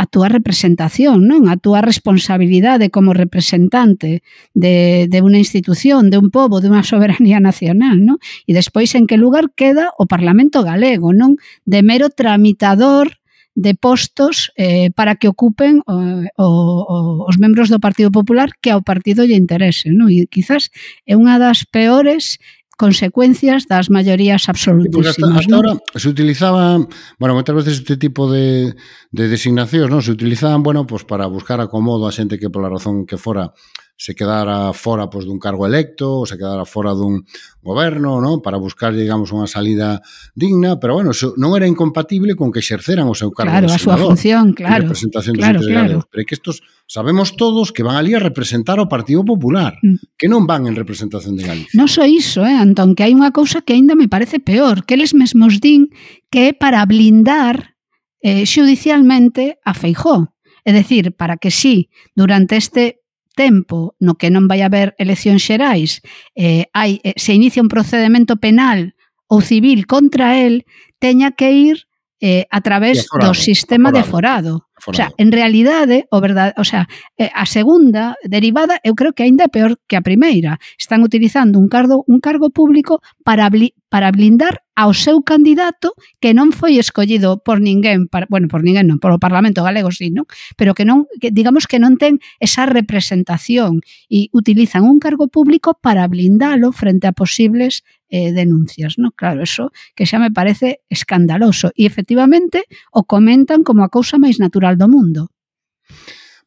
a 0.00 0.08
túa 0.08 0.32
representación, 0.32 1.28
non? 1.28 1.52
A 1.52 1.60
túa 1.60 1.84
responsabilidade 1.84 2.88
como 2.88 3.12
representante 3.12 4.24
de, 4.56 5.04
de 5.12 5.18
unha 5.20 5.36
institución, 5.36 6.08
de 6.08 6.16
un 6.16 6.32
pobo, 6.32 6.64
de 6.64 6.72
unha 6.72 6.80
soberanía 6.80 7.36
nacional, 7.36 8.00
non? 8.00 8.16
E 8.48 8.56
despois 8.56 8.96
en 8.96 9.04
que 9.04 9.20
lugar 9.20 9.52
queda 9.52 9.92
o 10.00 10.08
Parlamento 10.08 10.64
galego, 10.64 11.12
non? 11.12 11.36
De 11.68 11.84
mero 11.84 12.08
tramitador 12.08 13.19
de 13.54 13.74
postos 13.74 14.52
eh, 14.56 14.90
para 14.94 15.16
que 15.16 15.28
ocupen 15.28 15.82
o, 15.86 16.24
o, 16.38 17.26
os 17.28 17.36
membros 17.38 17.68
do 17.68 17.82
Partido 17.82 18.10
Popular 18.10 18.50
que 18.62 18.70
ao 18.70 18.82
partido 18.82 19.26
lle 19.26 19.36
interese. 19.36 19.90
Non? 19.90 20.08
E 20.08 20.26
quizás 20.30 20.70
é 21.04 21.18
unha 21.18 21.36
das 21.36 21.66
peores 21.66 22.38
consecuencias 22.80 23.68
das 23.68 23.90
maiorías 23.92 24.48
absolutísimas. 24.48 25.14
Sí, 25.14 25.22
hasta, 25.22 25.38
hasta 25.38 25.54
ahora 25.54 25.76
se 25.94 26.08
utilizaba, 26.08 26.80
bueno, 27.20 27.36
moitas 27.36 27.52
veces 27.52 27.84
este 27.84 28.00
tipo 28.00 28.32
de, 28.32 28.72
de 29.12 29.24
designacións, 29.28 29.92
non? 29.92 30.00
Se 30.00 30.16
utilizaban, 30.16 30.64
bueno, 30.64 30.88
pues 30.88 31.04
para 31.04 31.28
buscar 31.28 31.60
acomodo 31.60 32.08
a 32.08 32.14
xente 32.16 32.40
que 32.40 32.48
pola 32.48 32.72
razón 32.72 33.04
que 33.04 33.20
fora 33.20 33.52
se 34.00 34.14
quedara 34.14 34.72
fora 34.72 35.10
pois, 35.12 35.28
dun 35.28 35.36
cargo 35.36 35.68
electo 35.68 36.24
ou 36.24 36.24
se 36.24 36.40
quedara 36.40 36.64
fora 36.64 36.96
dun 36.96 37.20
goberno 37.60 38.16
non? 38.16 38.40
para 38.40 38.56
buscar, 38.56 38.96
digamos, 38.96 39.28
unha 39.28 39.44
salida 39.44 40.00
digna, 40.32 40.80
pero 40.80 40.96
bueno, 40.96 41.12
non 41.36 41.52
era 41.52 41.68
incompatible 41.68 42.32
con 42.32 42.48
que 42.48 42.64
exerceran 42.64 43.04
o 43.04 43.12
seu 43.12 43.28
cargo 43.28 43.52
claro, 43.52 43.68
de 43.68 43.76
senador. 43.76 43.84
Claro, 43.84 43.92
a 43.92 44.00
súa 44.00 44.00
función, 44.00 44.44
claro. 44.56 44.88
Representación 44.88 45.36
claro, 45.36 45.60
dos 45.60 45.68
claro. 45.68 45.96
Pero 46.08 46.24
que 46.24 46.32
estos 46.32 46.64
sabemos 46.88 47.36
todos 47.36 47.76
que 47.76 47.84
van 47.84 48.00
ali 48.00 48.16
a 48.16 48.24
representar 48.24 48.80
ao 48.80 48.88
Partido 48.88 49.20
Popular, 49.20 49.76
mm. 49.84 50.16
que 50.16 50.32
non 50.32 50.48
van 50.48 50.64
en 50.64 50.80
representación 50.80 51.36
de 51.36 51.44
Galicia. 51.44 51.76
Non 51.76 51.84
só 51.84 52.08
iso, 52.08 52.48
eh, 52.48 52.56
Antón, 52.56 52.96
que 52.96 53.04
hai 53.04 53.12
unha 53.12 53.36
cousa 53.36 53.60
que 53.60 53.76
aínda 53.76 53.92
me 53.92 54.08
parece 54.08 54.40
peor, 54.40 54.88
que 54.88 54.96
eles 54.96 55.12
mesmos 55.12 55.60
din 55.60 55.92
que 56.32 56.48
é 56.48 56.52
para 56.56 56.80
blindar 56.88 57.76
eh, 58.24 58.48
xudicialmente 58.48 59.60
a 59.60 59.76
Feijó. 59.76 60.32
É 60.64 60.72
decir, 60.72 61.12
para 61.16 61.36
que 61.36 61.52
sí, 61.52 61.92
durante 62.16 62.56
este 62.56 62.99
tempo 63.40 63.96
no 63.96 64.20
que 64.20 64.28
non 64.28 64.44
vai 64.44 64.60
haber 64.60 64.92
eleccións 65.00 65.40
xerais, 65.40 66.04
eh, 66.36 66.68
hai, 66.76 67.00
eh, 67.00 67.16
se 67.16 67.32
inicia 67.32 67.64
un 67.64 67.72
procedimento 67.72 68.36
penal 68.36 68.92
ou 69.32 69.40
civil 69.40 69.88
contra 69.88 70.36
el, 70.36 70.68
teña 71.00 71.32
que 71.32 71.48
ir 71.48 71.88
eh, 72.20 72.44
a 72.50 72.60
través 72.60 73.08
aforado, 73.08 73.32
do 73.32 73.34
sistema 73.34 73.88
aforado, 73.88 74.04
de 74.04 74.10
forado. 74.12 74.52
O 74.86 74.92
sea, 74.92 75.08
en 75.16 75.32
realidade, 75.32 76.04
o 76.12 76.20
verdade, 76.20 76.52
o 76.60 76.64
sea, 76.64 76.84
eh, 77.16 77.32
a 77.32 77.48
segunda 77.48 78.20
derivada 78.28 78.76
eu 78.84 78.92
creo 78.92 79.16
que 79.16 79.24
aínda 79.24 79.48
é 79.48 79.52
peor 79.52 79.80
que 79.88 79.96
a 79.96 80.04
primeira. 80.04 80.60
Están 80.76 81.00
utilizando 81.00 81.56
un 81.56 81.72
cargo 81.72 82.04
un 82.04 82.20
cargo 82.20 82.52
público 82.52 83.00
para 83.24 83.48
para 83.90 84.14
blindar 84.14 84.62
ao 84.78 84.96
seu 84.96 85.20
candidato 85.20 85.92
que 86.22 86.32
non 86.32 86.54
foi 86.56 86.80
escollido 86.80 87.42
por 87.44 87.60
ninguén, 87.60 88.08
para, 88.08 88.24
bueno, 88.30 88.48
por 88.48 88.64
ninguén 88.64 88.88
non, 88.88 89.02
polo 89.02 89.20
Parlamento 89.20 89.60
Galego 89.60 89.92
sí, 89.92 90.08
non? 90.08 90.24
Pero 90.56 90.72
que 90.72 90.88
non, 90.88 91.04
que, 91.20 91.28
digamos 91.28 91.68
que 91.68 91.76
non 91.76 92.00
ten 92.00 92.22
esa 92.40 92.64
representación 92.64 93.84
e 94.08 94.32
utilizan 94.32 94.88
un 94.88 95.02
cargo 95.02 95.28
público 95.28 95.76
para 95.76 96.08
blindalo 96.08 96.72
frente 96.72 97.10
a 97.10 97.12
posibles 97.12 97.84
eh, 98.08 98.32
denuncias, 98.32 98.96
¿no? 98.96 99.12
Claro, 99.12 99.42
eso 99.44 99.68
que 99.92 100.08
xa 100.08 100.16
me 100.16 100.32
parece 100.32 100.80
escandaloso 100.88 101.74
e 101.76 101.84
efectivamente 101.84 102.64
o 102.94 103.04
comentan 103.04 103.66
como 103.66 103.84
a 103.84 103.92
cousa 103.92 104.16
máis 104.16 104.40
natural 104.40 104.80
do 104.80 104.88
mundo. 104.88 105.28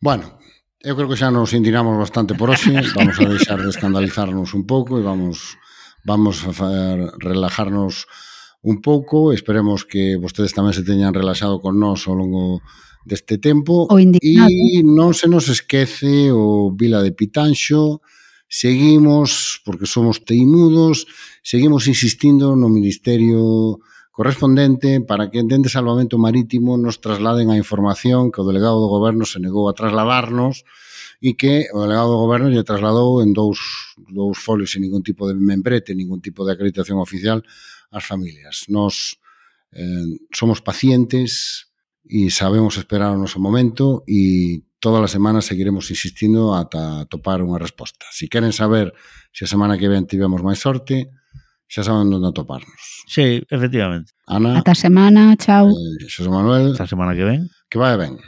Bueno, 0.01 0.39
eu 0.81 0.95
creo 0.95 1.11
que 1.11 1.19
xa 1.19 1.29
nos 1.29 1.53
indignamos 1.53 1.99
bastante 1.99 2.33
por 2.33 2.49
hoxe, 2.49 2.71
vamos 2.97 3.19
a 3.19 3.29
deixar 3.29 3.59
de 3.61 3.69
escandalizarnos 3.69 4.55
un 4.55 4.63
pouco 4.65 4.97
e 4.97 5.03
vamos 5.03 5.59
vamos 6.03 6.43
a 6.43 6.51
relajarnos 7.19 8.05
un 8.63 8.79
pouco, 8.81 9.33
esperemos 9.33 9.83
que 9.83 10.15
vostedes 10.15 10.55
tamén 10.55 10.71
se 10.71 10.87
teñan 10.87 11.11
relaxado 11.11 11.59
con 11.59 11.75
nós 11.79 12.07
ao 12.07 12.15
longo 12.15 12.63
deste 13.03 13.35
tempo. 13.35 13.91
E 14.23 14.79
non 14.83 15.11
se 15.11 15.27
nos 15.27 15.51
esquece 15.51 16.31
o 16.31 16.71
Vila 16.71 17.03
de 17.03 17.11
Pitanxo, 17.11 17.99
seguimos, 18.47 19.59
porque 19.67 19.83
somos 19.83 20.23
teimudos, 20.23 21.07
seguimos 21.43 21.91
insistindo 21.91 22.55
no 22.55 22.71
Ministerio 22.71 23.83
correspondente 24.13 25.01
para 25.01 25.27
que 25.27 25.41
dende 25.43 25.73
Salvamento 25.73 26.21
Marítimo 26.21 26.77
nos 26.77 27.01
trasladen 27.01 27.49
a 27.49 27.57
información 27.57 28.31
que 28.31 28.39
o 28.39 28.47
delegado 28.47 28.79
do 28.79 28.87
goberno 28.87 29.25
se 29.25 29.41
negou 29.41 29.67
a 29.67 29.75
trasladarnos 29.75 30.63
e 31.23 31.39
que 31.39 31.71
o 31.71 31.79
delegado 31.79 32.11
do 32.11 32.19
goberno 32.19 32.51
lle 32.51 32.67
trasladou 32.67 33.23
en 33.23 33.31
dous, 33.31 33.95
dous 34.11 34.35
folios 34.35 34.75
sen 34.75 34.83
ningún 34.83 35.07
tipo 35.07 35.23
de 35.23 35.39
membrete, 35.39 35.95
ningún 35.95 36.19
tipo 36.19 36.43
de 36.43 36.51
acreditación 36.51 36.99
oficial 36.99 37.47
ás 37.95 38.03
familias. 38.03 38.67
Nos 38.67 39.23
eh, 39.71 40.19
somos 40.35 40.59
pacientes 40.59 41.71
e 42.03 42.27
sabemos 42.27 42.75
esperar 42.75 43.15
o 43.15 43.21
noso 43.23 43.39
momento 43.39 44.03
e 44.03 44.67
todas 44.83 44.99
as 44.99 45.15
semanas 45.15 45.47
seguiremos 45.47 45.87
insistindo 45.87 46.51
ata 46.59 47.07
topar 47.07 47.39
unha 47.39 47.55
resposta. 47.55 48.03
Se 48.11 48.27
si 48.27 48.31
queren 48.31 48.51
saber 48.51 48.91
se 49.31 49.47
a 49.47 49.51
semana 49.51 49.79
que 49.79 49.87
ven 49.87 50.03
tivemos 50.03 50.43
máis 50.43 50.59
sorte, 50.59 51.07
xa 51.71 51.87
saben 51.87 52.11
onde 52.11 52.27
atoparnos. 52.27 53.07
Sí, 53.07 53.39
efectivamente. 53.47 54.11
Ana. 54.27 54.59
Ata 54.59 54.75
semana, 54.75 55.39
chao. 55.39 55.71
Eh, 55.71 56.03
Xosé 56.11 56.27
Manuel. 56.27 56.75
Ata 56.75 56.83
semana 56.83 57.15
que 57.15 57.23
ven. 57.23 57.47
Que 57.71 57.79
vai 57.79 57.95
ben. 57.95 58.19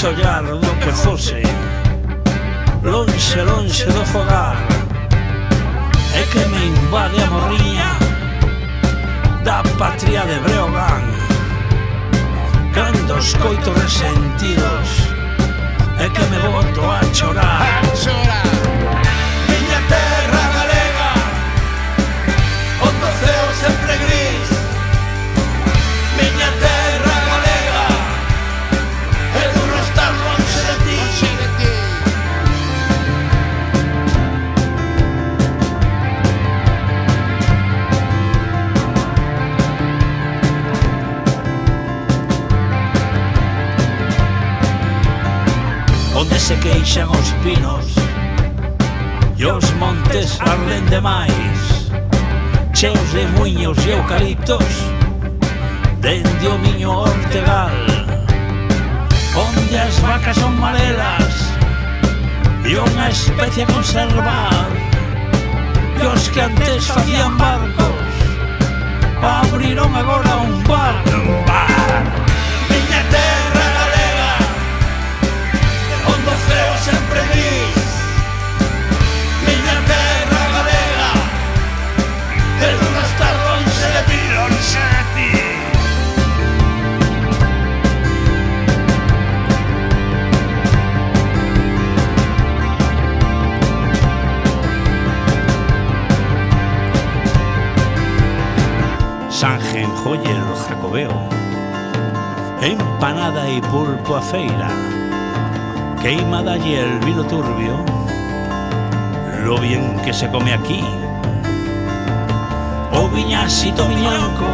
chollar 0.00 0.42
do 0.42 0.74
que 0.80 0.90
fose 0.92 1.42
Lonxe, 2.82 3.42
lonxe 3.42 3.84
do 3.84 4.02
fogar 4.06 4.56
É 6.14 6.22
que 6.22 6.38
me 6.48 6.68
invade 6.68 7.22
a 7.22 7.26
morriña 7.26 7.98
Da 9.44 9.62
patria 9.78 10.22
de 10.22 10.38
Breogán 10.40 11.02
Cando 12.72 13.14
os 13.14 13.34
coitos 13.34 13.76
resentidos. 13.82 14.88
É 15.98 16.08
que 16.08 16.20
me 16.30 16.38
boto 16.38 16.88
a 16.88 17.00
chorar. 17.12 17.82
A 17.82 17.96
chorar. 17.96 18.44
Miña 19.48 19.80
terra 19.88 20.19
se 46.50 46.56
queixan 46.56 47.08
os 47.08 47.30
pinos. 47.44 47.86
E 49.38 49.46
os 49.46 49.70
montes 49.74 50.36
arden 50.40 50.84
demais 50.90 51.60
Cheos 52.74 53.12
de 53.12 53.24
muiños 53.38 53.78
e 53.86 53.90
eucaliptos. 53.90 54.72
Dende 56.00 56.48
o 56.48 56.58
miño 56.58 56.90
ortegal 56.90 57.70
Onde 59.46 59.78
as 59.78 59.96
vacas 60.00 60.36
son 60.36 60.58
marelas 60.58 61.34
E 62.64 62.74
unha 62.74 63.06
especie 63.10 63.62
a 63.62 63.66
conservar 63.70 64.66
E 66.02 66.04
os 66.04 66.28
que 66.32 66.40
antes 66.40 66.86
facían 66.88 67.38
barcos 67.38 68.10
Abriron 69.22 69.94
agora 69.94 70.36
un 70.42 70.64
bar 70.64 71.49
en 99.90 99.96
Joyer 100.04 100.42
Jacobeo. 100.68 101.10
Empanada 102.62 103.48
e 103.48 103.60
pulpo 103.60 104.16
a 104.16 104.22
feira. 104.22 104.68
Queima 106.00 106.42
dalle 106.42 106.80
el 106.80 106.98
vino 107.00 107.24
turbio. 107.24 107.84
Lo 109.44 109.58
bien 109.58 109.98
que 110.04 110.12
se 110.12 110.28
come 110.28 110.52
aquí. 110.52 110.84
O 112.92 113.08
viñasito 113.08 113.86
viñanco 113.86 114.50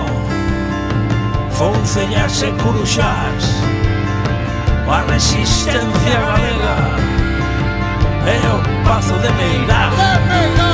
Foncellas 1.51 2.43
e 2.43 2.53
curuxás 2.63 3.45
A 4.87 5.01
resistencia 5.11 6.21
galega 6.21 6.77
E 8.27 8.37
o 8.55 8.85
pazo 8.87 9.17
de 9.19 9.31
Meirás 9.31 10.66